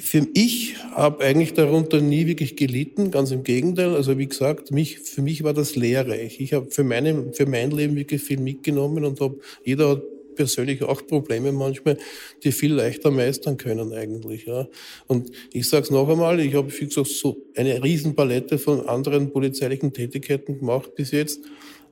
[0.00, 3.94] Für ich habe eigentlich darunter nie wirklich gelitten, ganz im Gegenteil.
[3.94, 6.40] Also wie gesagt, mich, für mich war das lehrreich.
[6.40, 10.02] Ich habe für, meine, für mein Leben wirklich viel mitgenommen und habe jeder hat
[10.38, 11.98] persönlich auch Probleme manchmal,
[12.44, 14.46] die viel leichter meistern können eigentlich.
[14.46, 14.68] Ja.
[15.08, 19.32] Und ich sage es noch einmal, ich habe, wie gesagt, so eine Riesenpalette von anderen
[19.32, 21.40] polizeilichen Tätigkeiten gemacht bis jetzt.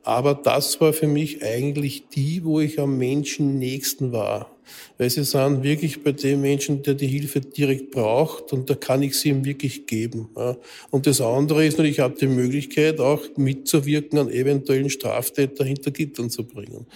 [0.04, 4.55] Aber das war für mich eigentlich die, wo ich am Menschen nächsten war.
[4.98, 9.02] Weil sie sind wirklich bei dem Menschen, der die Hilfe direkt braucht und da kann
[9.02, 10.28] ich sie ihm wirklich geben.
[10.90, 16.30] Und das andere ist ich habe die Möglichkeit auch mitzuwirken an eventuellen Straftäter hinter Gittern
[16.30, 16.86] zu bringen.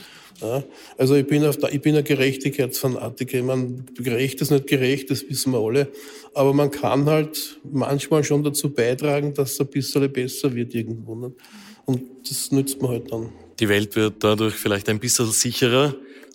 [0.40, 0.64] Ja,
[0.96, 3.42] also ich bin, auf der, ich bin ein Gerechtigkeitsfanatiker.
[3.42, 5.88] Man gerecht ist nicht gerecht, das wissen wir alle.
[6.32, 11.14] Aber man kann halt manchmal schon dazu beitragen, dass es ein bisschen besser wird irgendwo.
[11.14, 11.36] Nicht?
[11.84, 13.30] Und das nützt man halt dann.
[13.58, 15.94] Die Welt wird dadurch vielleicht ein bisschen sicherer.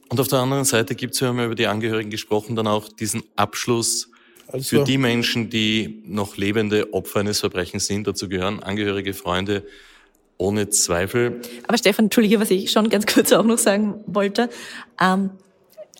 [0.09, 2.67] Und auf der anderen Seite gibt es, wir haben ja über die Angehörigen gesprochen, dann
[2.67, 4.09] auch diesen Abschluss
[4.47, 8.05] also, für die Menschen, die noch lebende Opfer eines Verbrechens sind.
[8.05, 9.63] Dazu gehören Angehörige, Freunde,
[10.37, 11.41] ohne Zweifel.
[11.67, 14.49] Aber Stefan, Entschuldige, was ich schon ganz kurz auch noch sagen wollte.
[15.01, 15.31] Ähm,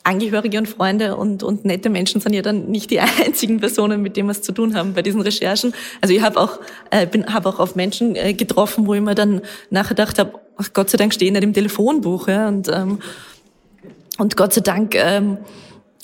[0.04, 4.16] Angehörige und Freunde und, und nette Menschen sind ja dann nicht die einzigen Personen, mit
[4.16, 5.74] denen wir es zu tun haben bei diesen Recherchen.
[6.00, 6.60] Also ich habe auch,
[6.92, 9.42] äh, bin, hab auch auf Menschen äh, getroffen, wo ich mir dann
[9.72, 12.28] nachgedacht habe, ach Gott sei Dank stehen nicht im Telefonbuch.
[12.28, 13.00] Ja, und, ähm,
[14.18, 15.38] und Gott sei Dank ähm,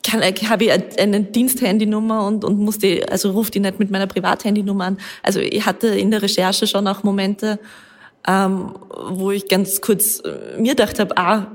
[0.08, 4.86] äh, habe ich eine Diensthandynummer und, und musste, also ruft die nicht mit meiner Privathandynummer
[4.86, 4.97] an.
[5.24, 7.60] Also ich hatte in der Recherche schon auch Momente,
[8.28, 8.74] ähm,
[9.10, 11.47] wo ich ganz kurz äh, mir gedacht habe, ah,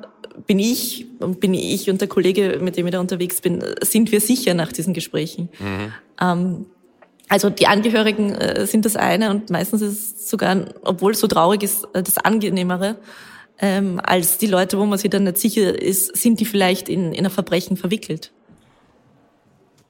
[0.46, 4.12] bin ich und bin ich und der Kollege, mit dem ich da unterwegs bin, sind
[4.12, 5.48] wir sicher nach diesen Gesprächen.
[5.58, 5.92] Mhm.
[6.20, 6.66] Ähm,
[7.28, 11.26] also die Angehörigen äh, sind das eine und meistens ist es sogar, obwohl es so
[11.26, 12.96] traurig ist, äh, das Angenehmere,
[13.58, 17.12] ähm, als die Leute, wo man sich dann nicht sicher ist, sind die vielleicht in,
[17.12, 18.32] in ein Verbrechen verwickelt.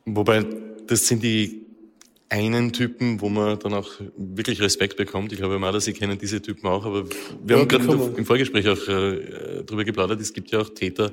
[0.05, 0.45] Wobei,
[0.87, 1.67] das sind die
[2.29, 5.33] einen Typen, wo man dann auch wirklich Respekt bekommt.
[5.33, 7.05] Ich glaube, Marder, Sie kennen diese Typen auch, aber
[7.45, 11.13] wir ja, haben gerade im Vorgespräch auch äh, darüber geplaudert, es gibt ja auch Täter,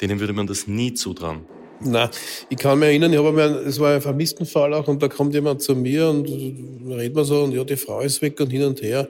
[0.00, 1.42] denen würde man das nie zutrauen.
[1.80, 2.08] Na,
[2.48, 5.34] ich kann mich erinnern, ich habe mir, es war ein Vermisstenfall auch und da kommt
[5.34, 8.62] jemand zu mir und redet man so und ja, die Frau ist weg und hin
[8.62, 9.08] und her.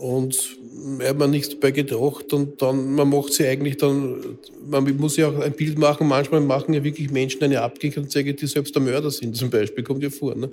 [0.00, 0.56] Und
[1.00, 5.18] er hat mir nichts dabei gedacht und dann, man macht sie eigentlich dann, man muss
[5.18, 8.80] ja auch ein Bild machen, manchmal machen ja wirklich Menschen eine Abgegenzeuge, die selbst der
[8.80, 10.34] Mörder sind, zum Beispiel, kommt ja vor.
[10.34, 10.48] Ne?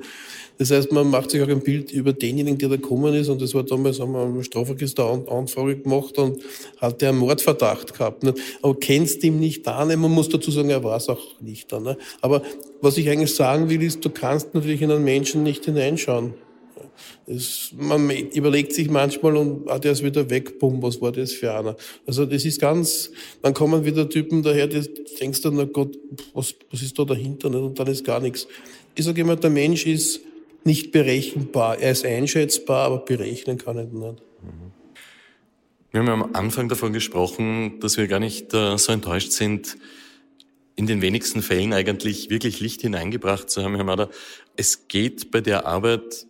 [0.58, 3.42] Das heißt, man macht sich auch ein Bild über denjenigen, der da gekommen ist und
[3.42, 6.44] das war damals, haben wir eine Strafregister-Anfrage gemacht und
[6.82, 8.24] hat der einen Mordverdacht gehabt.
[8.24, 8.34] Ne?
[8.62, 9.96] Aber kennst ihm nicht da, ne?
[9.96, 11.80] man muss dazu sagen, er war es auch nicht da.
[11.80, 11.98] Ne?
[12.20, 12.42] Aber
[12.82, 16.34] was ich eigentlich sagen will, ist, du kannst natürlich in einen Menschen nicht hineinschauen.
[17.30, 21.34] Es, man überlegt sich manchmal und ah, der ist wieder weg, bumm, was war das
[21.34, 21.76] für einer?
[22.06, 23.12] Also das ist ganz,
[23.42, 24.82] dann kommen wieder Typen daher, die
[25.20, 25.98] denkst du, na Gott,
[26.34, 27.50] was, was ist da dahinter?
[27.50, 28.48] Und dann ist gar nichts.
[28.96, 30.22] Ich sage immer, der Mensch ist
[30.64, 31.80] nicht berechenbar.
[31.80, 33.94] Er ist einschätzbar, aber berechnen kann er nicht.
[33.94, 34.72] Mhm.
[35.92, 39.78] Wir haben ja am Anfang davon gesprochen, dass wir gar nicht äh, so enttäuscht sind,
[40.76, 44.10] in den wenigsten Fällen eigentlich wirklich Licht hineingebracht zu haben, Herr Mader.
[44.56, 46.27] Es geht bei der Arbeit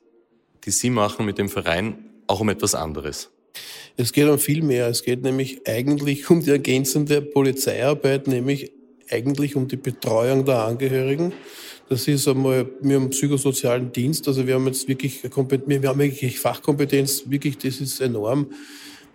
[0.67, 3.31] die Sie machen mit dem Verein, auch um etwas anderes?
[3.95, 4.87] Es geht um viel mehr.
[4.87, 8.71] Es geht nämlich eigentlich um die ergänzende Polizeiarbeit, nämlich
[9.09, 11.31] eigentlich um die Betreuung der Angehörigen.
[11.89, 16.37] Das ist einmal, wir haben psychosozialen Dienst, also wir haben jetzt wirklich, wir haben wirklich
[16.37, 18.47] Fachkompetenz, wirklich, das ist enorm,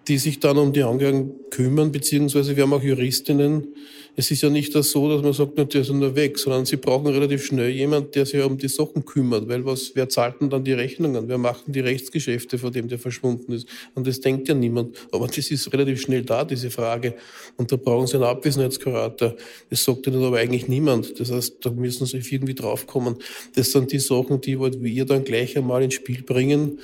[0.09, 3.75] die sich dann um die Angehörigen kümmern, beziehungsweise wir haben auch Juristinnen,
[4.15, 6.77] es ist ja nicht das so, dass man sagt, der ist nur weg, sondern sie
[6.77, 10.51] brauchen relativ schnell jemand, der sich um die Sachen kümmert, weil was, wer zahlt denn
[10.51, 11.29] dann die Rechnungen?
[11.29, 13.67] Wer macht denn die Rechtsgeschäfte, vor dem der verschwunden ist?
[13.95, 14.97] Und das denkt ja niemand.
[15.13, 17.15] Aber das ist relativ schnell da, diese Frage.
[17.57, 19.35] Und da brauchen sie einen Abwesenheitskurator.
[19.71, 21.19] Das sagt ihnen aber eigentlich niemand.
[21.19, 23.17] Das heißt, da müssen sie irgendwie draufkommen.
[23.55, 26.79] Das sind die Sachen, die halt wir dann gleich einmal ins Spiel bringen,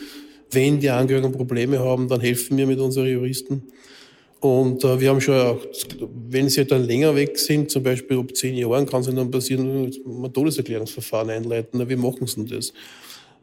[0.51, 3.65] Wenn die Angehörigen Probleme haben, dann helfen wir mit unseren Juristen.
[4.41, 5.59] Und äh, wir haben schon auch,
[6.29, 9.91] wenn sie dann länger weg sind, zum Beispiel ab zehn Jahren, kann es dann passieren,
[10.07, 11.79] ein Todeserklärungsverfahren einleiten.
[11.81, 12.73] Na, wie machen sie denn das?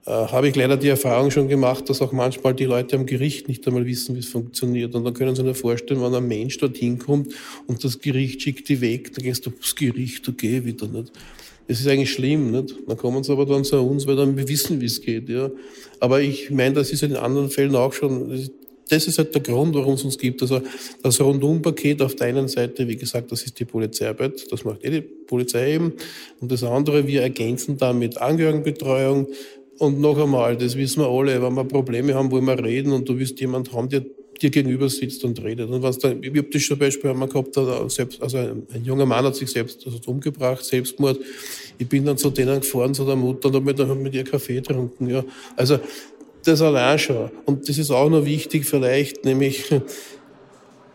[0.06, 3.48] Äh, habe ich leider die Erfahrung schon gemacht, dass auch manchmal die Leute am Gericht
[3.48, 4.96] nicht einmal wissen, wie es funktioniert.
[4.96, 7.34] Und dann können Sie sich vorstellen, wenn ein Mensch dorthin kommt
[7.68, 11.12] und das Gericht schickt die weg, dann gehst du aufs Gericht, okay, wieder nicht.
[11.68, 12.76] Das ist eigentlich schlimm, nicht?
[12.88, 15.50] Dann kommen sie aber dann zu uns, weil dann wir wissen, wie es geht, ja.
[16.00, 18.32] Aber ich meine, das ist in anderen Fällen auch schon,
[18.90, 20.42] das ist halt der Grund, warum es uns gibt.
[20.42, 20.62] Also
[21.02, 24.90] das Rundumpaket auf der einen Seite, wie gesagt, das ist die Polizeiarbeit, das macht eh
[24.90, 25.94] die Polizei eben.
[26.40, 29.28] Und das andere, wir ergänzen damit Angehörigenbetreuung.
[29.78, 33.10] Und noch einmal, das wissen wir alle, wenn wir Probleme haben, wollen wir reden und
[33.10, 34.06] du willst jemand haben, der
[34.42, 35.70] dir gegenüber sitzt und redet.
[35.70, 37.56] Und was da, ich habe das zum Beispiel einmal gehabt,
[37.92, 41.20] selbst, also ein, junger Mann hat sich selbst also umgebracht, Selbstmord.
[41.78, 44.56] Ich bin dann zu denen gefahren, zu der Mutter, und habe hab mit ihr Kaffee
[44.56, 45.10] getrunken.
[45.10, 45.24] Ja.
[45.56, 45.80] Also
[46.48, 47.30] das allein schon.
[47.46, 49.66] Und das ist auch noch wichtig vielleicht, nämlich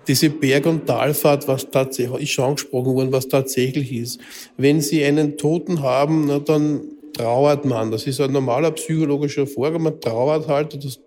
[0.08, 4.20] diese Berg- und Talfahrt, was tatsächlich, ist schon angesprochen worden, was tatsächlich ist.
[4.56, 6.80] Wenn Sie einen Toten haben, na, dann
[7.12, 7.90] trauert man.
[7.90, 9.82] Das ist ein normaler psychologischer Vorgang.
[9.82, 10.98] Man trauert halt, das,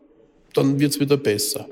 [0.53, 1.67] dann wird's wieder besser.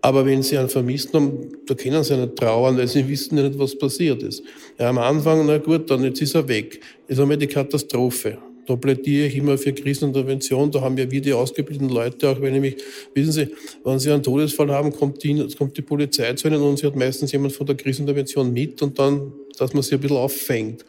[0.00, 3.58] Aber wenn Sie einen Vermissten haben, da können Sie nicht trauern, weil Sie wissen nicht,
[3.58, 4.42] was passiert ist.
[4.78, 6.80] Ja, am Anfang, na gut, dann jetzt ist er weg.
[7.06, 8.38] Das ist einmal die Katastrophe.
[8.68, 10.70] Da plädiere ich immer für Krisenintervention.
[10.70, 12.76] Da haben ja wir die ausgebildeten Leute auch, weil nämlich,
[13.14, 13.48] wissen Sie,
[13.82, 16.94] wenn Sie einen Todesfall haben, kommt die, kommt die Polizei zu Ihnen und sie hat
[16.94, 20.84] meistens jemand von der Krisenintervention mit und dann, dass man sie ein bisschen auffängt.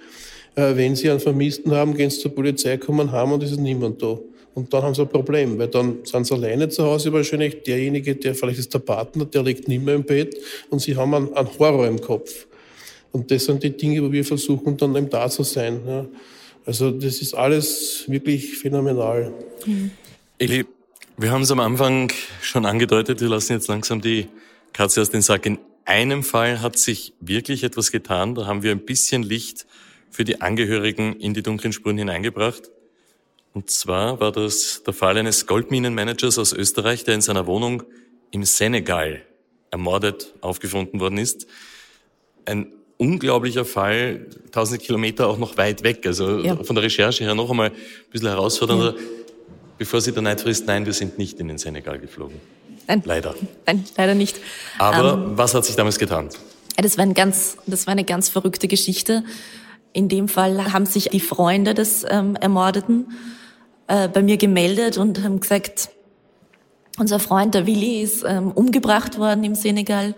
[0.55, 3.61] Äh, wenn Sie einen Vermissten haben, gehen Sie zur Polizei, kommen heim und es ist
[3.61, 4.19] niemand da.
[4.55, 7.63] Und dann haben sie ein Problem, weil dann sind sie alleine zu Hause wahrscheinlich.
[7.63, 10.35] Derjenige, der vielleicht ist der Partner, der liegt nicht mehr im Bett
[10.69, 12.45] und sie haben einen, einen Horror im Kopf.
[13.13, 15.79] Und das sind die Dinge, wo wir versuchen, dann eben da zu sein.
[15.87, 16.05] Ja.
[16.69, 19.33] Also das ist alles wirklich phänomenal.
[19.65, 19.89] Mhm.
[20.37, 20.67] Eli,
[21.17, 22.11] wir haben es am Anfang
[22.43, 24.27] schon angedeutet, wir lassen jetzt langsam die
[24.71, 25.47] Katze aus dem Sack.
[25.47, 28.35] In einem Fall hat sich wirklich etwas getan.
[28.35, 29.65] Da haben wir ein bisschen Licht
[30.11, 32.69] für die Angehörigen in die dunklen Spuren hineingebracht.
[33.53, 37.81] Und zwar war das der Fall eines Goldminenmanagers aus Österreich, der in seiner Wohnung
[38.29, 39.23] im Senegal
[39.71, 41.47] ermordet aufgefunden worden ist.
[42.45, 46.05] Ein unglaublicher Fall, tausende Kilometer auch noch weit weg.
[46.05, 46.55] Also ja.
[46.57, 47.75] von der Recherche her noch einmal ein
[48.11, 48.93] bisschen herausfordernder.
[48.95, 49.01] Ja.
[49.77, 52.39] Bevor sie der Neid frisst, nein, wir sind nicht in den Senegal geflogen.
[52.87, 53.01] Nein.
[53.05, 53.35] Leider.
[53.65, 54.37] Nein, leider nicht.
[54.77, 56.29] Aber ähm, was hat sich damals getan?
[56.75, 59.23] Das war, ein ganz, das war eine ganz verrückte Geschichte.
[59.93, 63.13] In dem Fall haben sich die Freunde des ähm, Ermordeten
[63.87, 65.89] äh, bei mir gemeldet und haben gesagt,
[66.97, 70.15] unser Freund, der Willi, ist ähm, umgebracht worden im Senegal.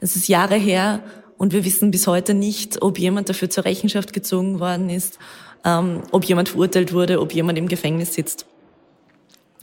[0.00, 1.02] Es ist Jahre her
[1.38, 5.18] und wir wissen bis heute nicht, ob jemand dafür zur Rechenschaft gezogen worden ist,
[5.64, 8.46] ähm, ob jemand verurteilt wurde, ob jemand im Gefängnis sitzt.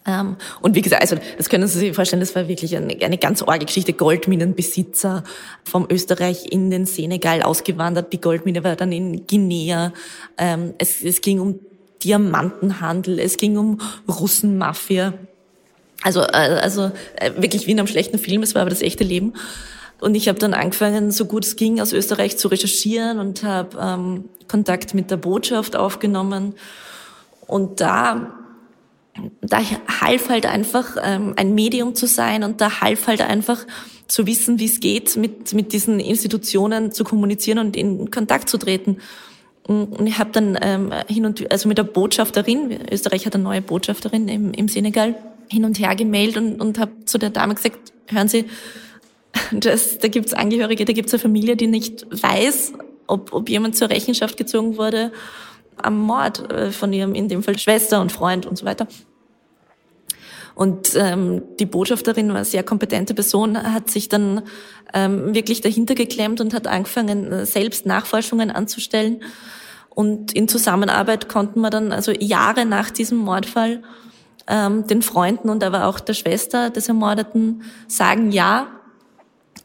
[0.05, 3.17] Ähm, und wie gesagt, also das können Sie sich vorstellen, das war wirklich eine, eine
[3.17, 3.93] ganz orge Geschichte.
[3.93, 5.23] Goldminenbesitzer
[5.63, 8.11] vom Österreich in den Senegal ausgewandert.
[8.11, 9.93] Die Goldmine war dann in Guinea.
[10.37, 11.59] Ähm, es, es ging um
[12.03, 15.13] Diamantenhandel, es ging um Russenmafia.
[16.01, 19.05] Also, äh, also äh, wirklich wie in einem schlechten Film, es war aber das echte
[19.05, 19.33] Leben.
[20.03, 23.77] Und ich habe dann angefangen, so gut es ging, aus Österreich zu recherchieren und habe
[23.79, 26.55] ähm, Kontakt mit der Botschaft aufgenommen.
[27.47, 28.33] Und da,
[29.39, 29.61] da
[30.01, 33.65] half halt einfach ähm, ein Medium zu sein und da half halt einfach
[34.07, 38.57] zu wissen, wie es geht, mit, mit diesen Institutionen zu kommunizieren und in Kontakt zu
[38.57, 38.97] treten.
[39.65, 43.61] Und ich habe dann ähm, hin und also mit der Botschafterin, Österreich hat eine neue
[43.61, 45.15] Botschafterin im, im Senegal,
[45.49, 48.45] hin und her gemeldet und, und habe zu der Dame gesagt, hören Sie,
[49.51, 52.73] das, da gibt es Angehörige, da gibt es eine Familie, die nicht weiß,
[53.07, 55.11] ob, ob jemand zur Rechenschaft gezogen wurde
[55.77, 58.87] am Mord äh, von ihrem, in dem Fall Schwester und Freund und so weiter.
[60.55, 64.43] Und ähm, die Botschafterin war eine sehr kompetente Person, hat sich dann
[64.93, 69.23] ähm, wirklich dahinter geklemmt und hat angefangen, selbst Nachforschungen anzustellen.
[69.89, 73.81] Und in Zusammenarbeit konnten wir dann, also Jahre nach diesem Mordfall,
[74.47, 78.67] ähm, den Freunden und aber auch der Schwester des Ermordeten sagen, ja,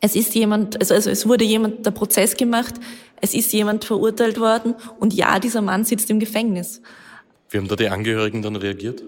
[0.01, 2.75] es ist jemand, also, also es wurde jemand der Prozess gemacht,
[3.21, 6.81] es ist jemand verurteilt worden und ja, dieser Mann sitzt im Gefängnis.
[7.51, 9.03] Wie haben da die Angehörigen dann reagiert?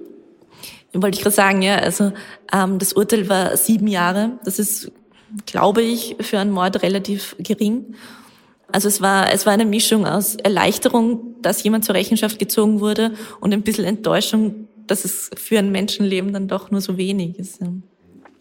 [0.92, 2.12] Wollte ich gerade sagen, ja, also
[2.52, 4.38] ähm, das Urteil war sieben Jahre.
[4.44, 4.90] Das ist,
[5.46, 7.94] glaube ich, für einen Mord relativ gering.
[8.72, 13.12] Also es war, es war eine Mischung aus Erleichterung, dass jemand zur Rechenschaft gezogen wurde
[13.40, 17.60] und ein bisschen Enttäuschung, dass es für ein Menschenleben dann doch nur so wenig ist.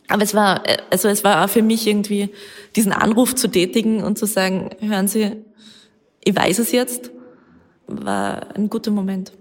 [0.09, 2.29] Aber es war, also es war auch für mich irgendwie,
[2.75, 5.37] diesen Anruf zu tätigen und zu sagen, hören Sie,
[6.23, 7.11] ich weiß es jetzt,
[7.87, 9.31] war ein guter Moment.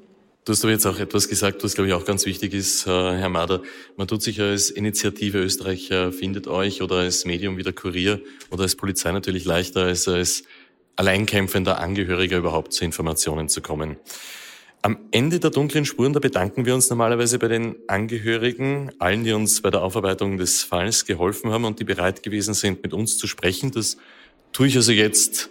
[0.44, 2.90] Du hast aber jetzt auch etwas gesagt, was glaube ich auch ganz wichtig ist, äh,
[2.90, 3.62] Herr Mader.
[3.96, 8.62] Man tut sich als Initiative Österreich findet euch oder als Medium wie der Kurier oder
[8.62, 10.44] als Polizei natürlich leichter als als
[10.96, 13.96] alleinkämpfender Angehöriger überhaupt zu Informationen zu kommen.
[14.82, 19.32] Am Ende der dunklen Spuren, da bedanken wir uns normalerweise bei den Angehörigen, allen, die
[19.32, 23.18] uns bei der Aufarbeitung des Falls geholfen haben und die bereit gewesen sind, mit uns
[23.18, 23.72] zu sprechen.
[23.72, 23.96] Das
[24.52, 25.50] tue ich also jetzt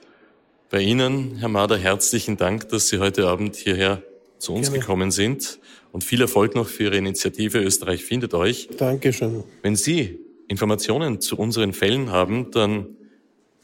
[0.69, 4.01] bei Ihnen, Herr Mader, herzlichen Dank, dass Sie heute Abend hierher
[4.37, 4.79] zu uns Gerne.
[4.79, 5.59] gekommen sind
[5.91, 8.69] und viel Erfolg noch für Ihre Initiative Österreich findet euch.
[8.77, 9.43] Dankeschön.
[9.61, 12.95] Wenn Sie Informationen zu unseren Fällen haben, dann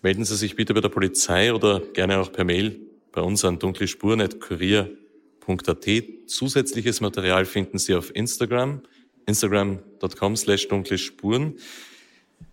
[0.01, 2.82] melden Sie sich bitte bei der Polizei oder gerne auch per Mail
[3.14, 5.03] bei uns an dunklespuren.kurier.com
[5.46, 6.30] www.dunkle.at.
[6.30, 8.82] Zusätzliches Material finden Sie auf Instagram,
[9.26, 11.56] instagram.com slash dunkle Spuren.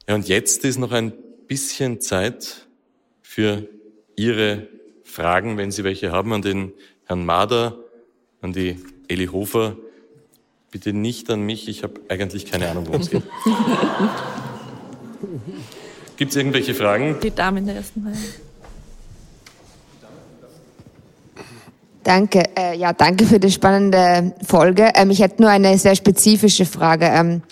[0.08, 1.12] Ja, und jetzt ist noch ein
[1.46, 2.68] bisschen Zeit
[3.22, 3.68] für
[4.16, 4.68] Ihre
[5.04, 6.72] Fragen, wenn Sie welche haben, an den
[7.04, 7.78] Herrn Mader,
[8.40, 8.76] an die
[9.08, 9.76] Eli Hofer.
[10.70, 13.24] Bitte nicht an mich, ich habe eigentlich keine Ahnung, worum es geht.
[16.16, 17.18] Gibt es irgendwelche Fragen?
[17.22, 18.16] Die Dame in der ersten Reihe.
[22.10, 24.90] Danke, äh, ja, danke für die spannende Folge.
[24.96, 27.04] Ähm, ich hätte nur eine sehr spezifische Frage.
[27.04, 27.42] Ähm,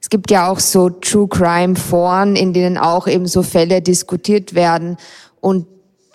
[0.00, 4.54] es gibt ja auch so True Crime Foren, in denen auch eben so Fälle diskutiert
[4.54, 4.96] werden
[5.42, 5.66] und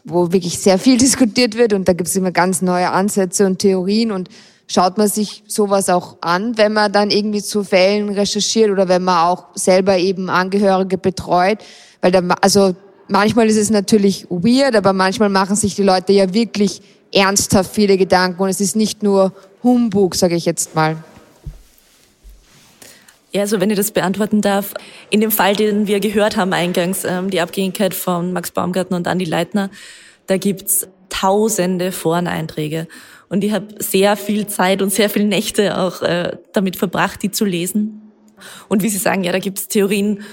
[0.06, 3.60] wo wirklich sehr viel diskutiert wird und da gibt es immer ganz neue Ansätze und
[3.60, 4.28] Theorien und
[4.66, 9.04] schaut man sich sowas auch an, wenn man dann irgendwie zu Fällen recherchiert oder wenn
[9.04, 11.60] man auch selber eben Angehörige betreut,
[12.02, 12.74] weil da, also
[13.08, 16.82] manchmal ist es natürlich weird, aber manchmal machen sich die Leute ja wirklich
[17.14, 19.34] ernsthaft viele Gedanken und es ist nicht nur
[19.64, 20.98] Humbug, sage ich jetzt mal.
[23.32, 24.74] Ja, also wenn ich das beantworten darf,
[25.10, 29.08] in dem Fall, den wir gehört haben eingangs, ähm, die Abgängigkeit von Max Baumgartner und
[29.08, 29.72] Andi Leitner,
[30.28, 32.88] da gibt's tausende Foreneinträge.
[33.30, 37.32] Und ich habe sehr viel Zeit und sehr viele Nächte auch äh, damit verbracht, die
[37.32, 38.12] zu lesen.
[38.68, 40.24] Und wie Sie sagen, ja, da gibt's Theorien,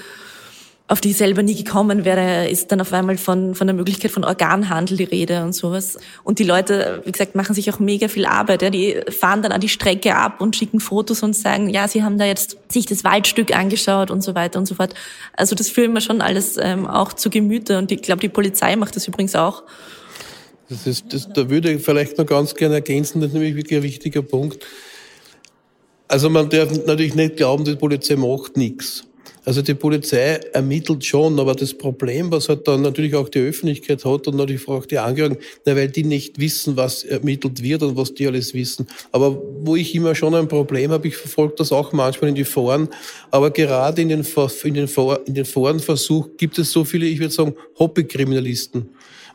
[0.90, 4.10] auf die ich selber nie gekommen wäre, ist dann auf einmal von, von der Möglichkeit
[4.10, 5.96] von Organhandel die Rede und sowas.
[6.24, 8.62] Und die Leute, wie gesagt, machen sich auch mega viel Arbeit.
[8.62, 8.70] Ja.
[8.70, 12.18] Die fahren dann an die Strecke ab und schicken Fotos und sagen, ja, sie haben
[12.18, 14.94] da jetzt sich das Waldstück angeschaut und so weiter und so fort.
[15.34, 17.78] Also das fühlen wir schon alles ähm, auch zu Gemüte.
[17.78, 19.62] Und ich glaube, die Polizei macht das übrigens auch.
[20.68, 23.78] Das ist, das, da würde ich vielleicht noch ganz gerne ergänzen, das ist nämlich wirklich
[23.78, 24.66] ein wichtiger Punkt.
[26.08, 29.04] Also man darf natürlich nicht glauben, die Polizei macht nichts.
[29.44, 34.04] Also die Polizei ermittelt schon, aber das Problem, was halt dann natürlich auch die Öffentlichkeit
[34.04, 37.96] hat und natürlich auch die Angehörigen, na, weil die nicht wissen, was ermittelt wird und
[37.96, 38.86] was die alles wissen.
[39.12, 42.44] Aber wo ich immer schon ein Problem habe, ich verfolge das auch manchmal in die
[42.44, 42.88] Foren,
[43.30, 44.26] aber gerade in den,
[44.64, 44.88] in den,
[45.26, 48.90] in den Forenversuch gibt es so viele, ich würde sagen, Hobbykriminalisten.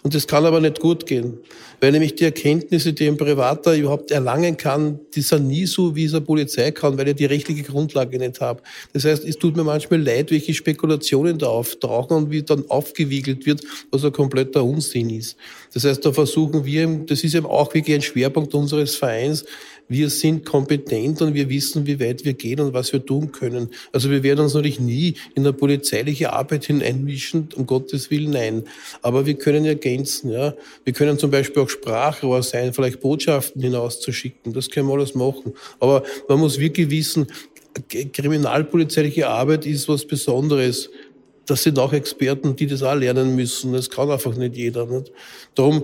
[0.06, 1.40] Und das kann aber nicht gut gehen,
[1.82, 6.06] weil nämlich die Erkenntnisse, die ein Privater überhaupt erlangen kann, die sind nie so, wie
[6.06, 8.62] es eine Polizei kann, weil er die rechtliche Grundlage nicht hat.
[8.94, 13.48] Das heißt, es tut mir manchmal leid, welche Spekulationen da auftauchen und wie dann aufgewiegelt
[13.48, 15.38] wird, was ein kompletter Unsinn ist.
[15.74, 19.44] Das heißt, da versuchen wir, das ist eben auch wirklich ein Schwerpunkt unseres Vereins,
[19.88, 23.70] wir sind kompetent und wir wissen, wie weit wir gehen und was wir tun können.
[23.92, 28.64] Also wir werden uns natürlich nie in eine polizeiliche Arbeit hineinmischen, um Gottes Willen, nein.
[29.02, 30.56] Aber wir können ergänzen, ja.
[30.84, 34.54] Wir können zum Beispiel auch Sprachrohr sein, vielleicht Botschaften hinauszuschicken.
[34.54, 35.54] Das können wir alles machen.
[35.80, 37.28] Aber man muss wirklich wissen,
[38.14, 40.90] kriminalpolizeiliche Arbeit ist was Besonderes
[41.46, 43.74] das sind auch Experten, die das auch lernen müssen.
[43.74, 44.86] Das kann einfach nicht jeder.
[44.86, 45.12] Nicht?
[45.54, 45.84] Darum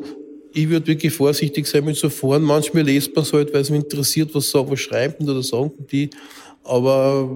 [0.54, 2.43] ich würde wirklich vorsichtig sein mit so Foren.
[2.43, 5.72] Manchmal lest man es halt, weil es mich interessiert, was, sagen, was schreiben oder sagen
[5.91, 6.10] die.
[6.64, 7.30] Aber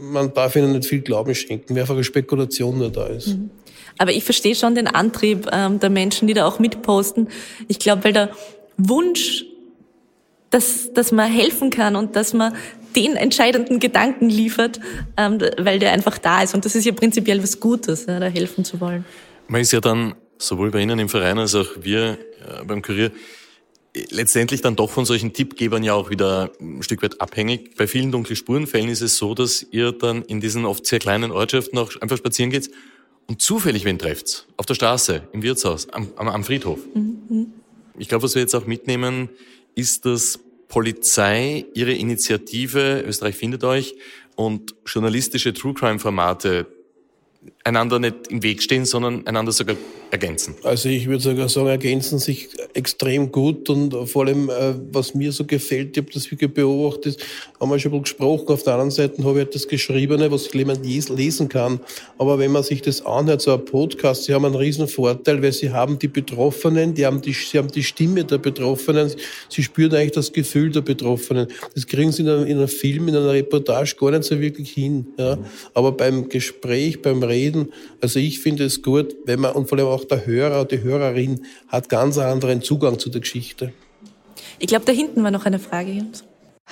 [0.00, 3.28] man darf ihnen nicht viel Glauben schenken, weil einfach eine Spekulation nur da ist.
[3.28, 3.50] Mhm.
[3.98, 7.28] Aber ich verstehe schon den Antrieb ähm, der Menschen, die da auch mitposten.
[7.66, 8.30] Ich glaube, weil der
[8.76, 9.44] Wunsch,
[10.50, 12.54] dass, dass man helfen kann und dass man
[12.96, 14.80] den entscheidenden Gedanken liefert,
[15.16, 16.54] ähm, weil der einfach da ist.
[16.54, 19.04] Und das ist ja prinzipiell was Gutes, ja, da helfen zu wollen.
[19.48, 23.10] Man ist ja dann sowohl bei Ihnen im Verein als auch wir äh, beim Kurier
[24.10, 27.76] letztendlich dann doch von solchen Tippgebern ja auch wieder ein Stück weit abhängig.
[27.76, 31.30] Bei vielen dunklen Spurenfällen ist es so, dass ihr dann in diesen oft sehr kleinen
[31.30, 32.70] Ortschaften auch einfach spazieren geht
[33.26, 34.46] und zufällig wen trefft.
[34.56, 36.78] Auf der Straße, im Wirtshaus, am, am, am Friedhof.
[36.94, 37.52] Mhm.
[37.98, 39.28] Ich glaube, was wir jetzt auch mitnehmen,
[39.74, 43.94] ist, dass Polizei, ihre Initiative, Österreich findet euch,
[44.36, 46.66] und journalistische True Crime Formate
[47.68, 49.76] einander nicht im Weg stehen, sondern einander sogar
[50.10, 50.54] ergänzen?
[50.62, 55.32] Also ich würde sogar sagen, ergänzen sich extrem gut und vor allem, äh, was mir
[55.32, 57.18] so gefällt, ich habe das wirklich beobachtet,
[57.60, 60.52] haben wir schon mal gesprochen, auf der anderen Seite habe ich halt das Geschriebene, was
[60.52, 61.80] jemand lesen kann,
[62.16, 65.52] aber wenn man sich das anhört, so ein Podcast, sie haben einen riesen Vorteil, weil
[65.52, 69.12] sie haben die Betroffenen, die haben die, sie haben die Stimme der Betroffenen,
[69.48, 71.48] sie spüren eigentlich das Gefühl der Betroffenen.
[71.74, 74.70] Das kriegen sie in einem, in einem Film, in einer Reportage gar nicht so wirklich
[74.70, 75.06] hin.
[75.18, 75.38] Ja.
[75.74, 77.57] Aber beim Gespräch, beim Reden,
[78.00, 81.44] also ich finde es gut, wenn man, und vor allem auch der Hörer, die Hörerin
[81.68, 83.72] hat ganz anderen Zugang zu der Geschichte.
[84.58, 85.90] Ich glaube, da hinten war noch eine Frage.
[85.90, 86.24] Jens.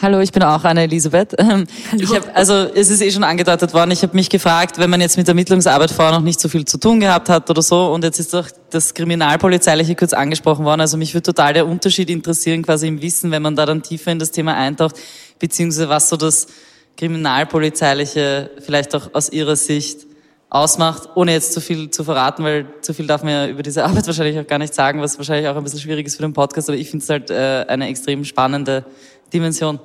[0.03, 1.35] Hallo, ich bin auch Anna Elisabeth.
[1.47, 1.67] Ähm,
[1.97, 5.01] ich hab, also es ist eh schon angedeutet worden, ich habe mich gefragt, wenn man
[5.01, 8.03] jetzt mit Ermittlungsarbeit vorher noch nicht so viel zu tun gehabt hat oder so und
[8.03, 10.81] jetzt ist doch das Kriminalpolizeiliche kurz angesprochen worden.
[10.81, 14.11] Also mich würde total der Unterschied interessieren, quasi im Wissen, wenn man da dann tiefer
[14.11, 14.97] in das Thema eintaucht,
[15.39, 16.49] beziehungsweise was so das
[16.97, 20.07] Kriminalpolizeiliche vielleicht auch aus Ihrer Sicht
[20.49, 23.85] ausmacht, ohne jetzt zu viel zu verraten, weil zu viel darf man ja über diese
[23.85, 26.33] Arbeit wahrscheinlich auch gar nicht sagen, was wahrscheinlich auch ein bisschen schwierig ist für den
[26.33, 28.85] Podcast, aber ich finde es halt äh, eine extrem spannende
[29.33, 29.81] Dimension.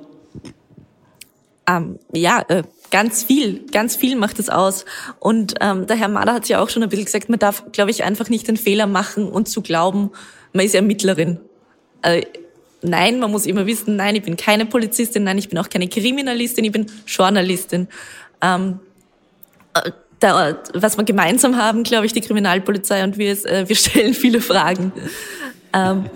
[1.66, 4.84] Ähm, ja, äh, ganz viel, ganz viel macht es aus.
[5.20, 7.90] Und ähm, der Herr Mader hat ja auch schon ein bisschen gesagt, man darf, glaube
[7.90, 10.10] ich, einfach nicht den Fehler machen und zu glauben,
[10.52, 11.40] man ist Ermittlerin.
[12.02, 12.22] Äh,
[12.82, 15.88] nein, man muss immer wissen, nein, ich bin keine Polizistin, nein, ich bin auch keine
[15.88, 17.88] Kriminalistin, ich bin Journalistin.
[18.40, 18.80] Ähm,
[19.74, 19.92] äh,
[20.22, 24.14] da, was wir gemeinsam haben, glaube ich, die Kriminalpolizei und wir, ist, äh, wir stellen
[24.14, 24.92] viele Fragen.
[25.72, 26.06] Ähm,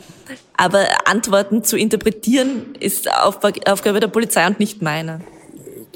[0.57, 5.21] aber Antworten zu interpretieren ist Aufgabe der Polizei und nicht meine.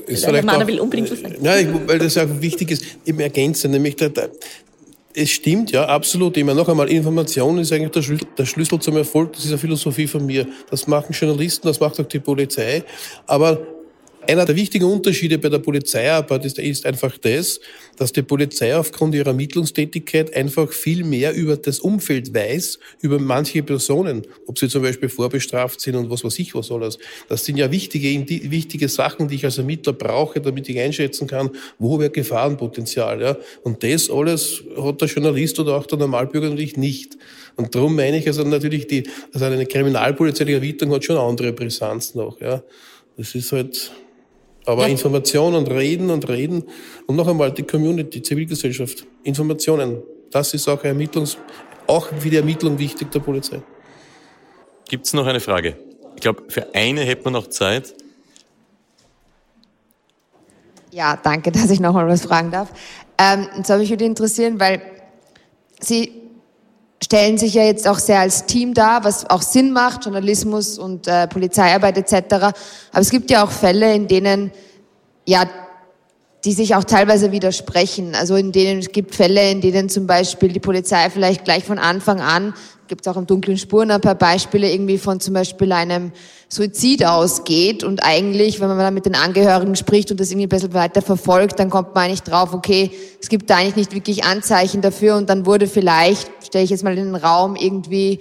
[0.06, 1.36] Ist der Mann will unbedingt was sagen.
[1.42, 1.54] Ja,
[1.86, 4.30] weil das auch wichtig ist, eben ergänzen, nämlich der, der,
[5.14, 6.36] es stimmt, ja, absolut.
[6.36, 9.32] Immer noch einmal, Information ist eigentlich der Schlüssel, der Schlüssel zum Erfolg.
[9.32, 10.46] Das ist eine Philosophie von mir.
[10.70, 12.84] Das machen Journalisten, das macht auch die Polizei.
[13.26, 13.58] Aber
[14.26, 17.60] einer der wichtigen Unterschiede bei der Polizeiarbeit ist, ist, einfach das,
[17.96, 23.62] dass die Polizei aufgrund ihrer Ermittlungstätigkeit einfach viel mehr über das Umfeld weiß, über manche
[23.62, 26.98] Personen, ob sie zum Beispiel vorbestraft sind und was weiß ich was alles.
[27.28, 28.08] Das sind ja wichtige,
[28.50, 33.20] wichtige Sachen, die ich als Ermittler brauche, damit ich einschätzen kann, wo wäre Gefahrenpotenzial.
[33.20, 33.36] Ja?
[33.62, 37.16] Und das alles hat der Journalist oder auch der Normalbürger natürlich nicht.
[37.56, 42.14] Und darum meine ich also natürlich, die, also eine kriminalpolizeiliche Ermittlung hat schon andere Brisanz
[42.14, 42.40] noch.
[42.40, 42.62] Ja?
[43.16, 43.92] Das ist halt
[44.70, 44.88] aber ja.
[44.88, 46.64] Information und Reden und Reden
[47.06, 51.36] und noch einmal die Community, die Zivilgesellschaft, Informationen, das ist auch Ermittlungs,
[51.86, 53.60] auch für die Ermittlung wichtig der Polizei.
[54.88, 55.76] Gibt es noch eine Frage?
[56.14, 57.94] Ich glaube, für eine hätte man noch Zeit.
[60.90, 62.68] Ja, danke, dass ich noch mal was fragen darf.
[63.18, 64.82] Ähm, und zwar mich würde interessieren, weil
[65.80, 66.19] Sie
[67.10, 71.08] stellen sich ja jetzt auch sehr als Team dar, was auch Sinn macht, Journalismus und
[71.08, 72.34] äh, Polizeiarbeit etc.
[72.34, 72.54] Aber
[73.00, 74.52] es gibt ja auch Fälle, in denen
[75.26, 75.44] ja
[76.44, 78.14] die sich auch teilweise widersprechen.
[78.14, 81.80] Also in denen es gibt Fälle, in denen zum Beispiel die Polizei vielleicht gleich von
[81.80, 82.54] Anfang an
[82.90, 86.10] gibt es auch im dunklen Spuren ein paar Beispiele irgendwie von zum Beispiel einem
[86.48, 90.48] Suizid ausgeht und eigentlich, wenn man dann mit den Angehörigen spricht und das irgendwie ein
[90.48, 92.90] bisschen weiter verfolgt, dann kommt man eigentlich drauf, okay,
[93.22, 96.82] es gibt da eigentlich nicht wirklich Anzeichen dafür und dann wurde vielleicht, stelle ich jetzt
[96.82, 98.18] mal in den Raum, irgendwie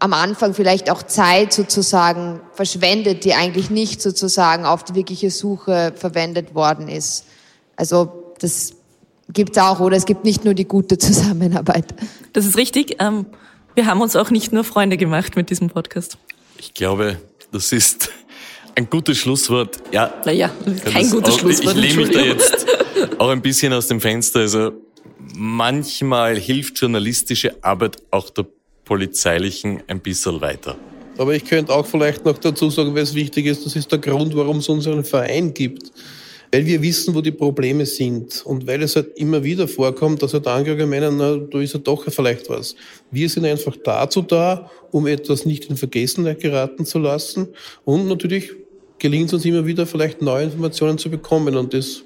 [0.00, 5.94] am Anfang vielleicht auch Zeit sozusagen verschwendet, die eigentlich nicht sozusagen auf die wirkliche Suche
[5.96, 7.24] verwendet worden ist.
[7.74, 8.74] Also das
[9.32, 11.86] gibt es auch, oder es gibt nicht nur die gute Zusammenarbeit.
[12.34, 12.96] Das ist richtig.
[13.00, 13.24] Ähm
[13.78, 16.18] wir haben uns auch nicht nur Freunde gemacht mit diesem Podcast.
[16.58, 17.20] Ich glaube,
[17.52, 18.10] das ist
[18.74, 19.78] ein gutes Schlusswort.
[19.92, 20.12] Ja.
[20.24, 20.50] Naja,
[20.84, 21.76] kein gutes auch, Schlusswort.
[21.76, 22.66] Ich lehne mich da jetzt
[23.18, 24.40] auch ein bisschen aus dem Fenster.
[24.40, 24.72] Also
[25.32, 28.46] manchmal hilft journalistische Arbeit auch der
[28.84, 30.76] polizeilichen ein bisschen weiter.
[31.16, 34.00] Aber ich könnte auch vielleicht noch dazu sagen, weil es wichtig ist, das ist der
[34.00, 35.92] Grund, warum es unseren Verein gibt
[36.52, 40.32] weil wir wissen, wo die Probleme sind und weil es halt immer wieder vorkommt, dass
[40.32, 42.74] halt Angehörige meinen, na, da ist ja doch vielleicht was.
[43.10, 47.48] Wir sind einfach dazu da, um etwas nicht in Vergessenheit geraten zu lassen
[47.84, 48.52] und natürlich
[48.98, 52.02] gelingt es uns immer wieder, vielleicht neue Informationen zu bekommen und das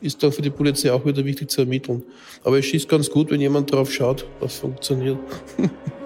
[0.00, 2.02] ist dann für die Polizei auch wieder wichtig zu ermitteln.
[2.42, 5.18] Aber es ist ganz gut, wenn jemand drauf schaut, was funktioniert.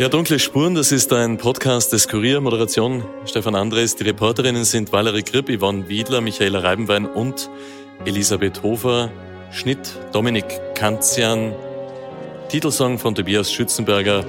[0.00, 3.96] Ja, Dunkle Spuren, das ist ein Podcast des Kurier, Moderation Stefan Andres.
[3.96, 7.50] Die Reporterinnen sind Valerie Kripp, Yvonne Wiedler, Michaela Reibenwein und
[8.06, 9.10] Elisabeth Hofer.
[9.50, 11.52] Schnitt Dominik Kanzian.
[12.48, 14.24] Titelsong von Tobias Schützenberger.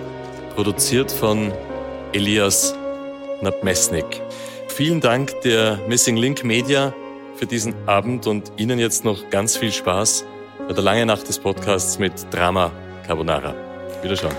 [0.55, 1.53] Produziert von
[2.11, 2.75] Elias
[3.41, 4.21] Nabmesnik.
[4.67, 6.93] Vielen Dank der Missing Link Media
[7.37, 10.25] für diesen Abend und Ihnen jetzt noch ganz viel Spaß
[10.67, 12.73] bei der langen Nacht des Podcasts mit Drama
[13.07, 13.55] Carbonara.
[14.03, 14.35] Wiederschauen.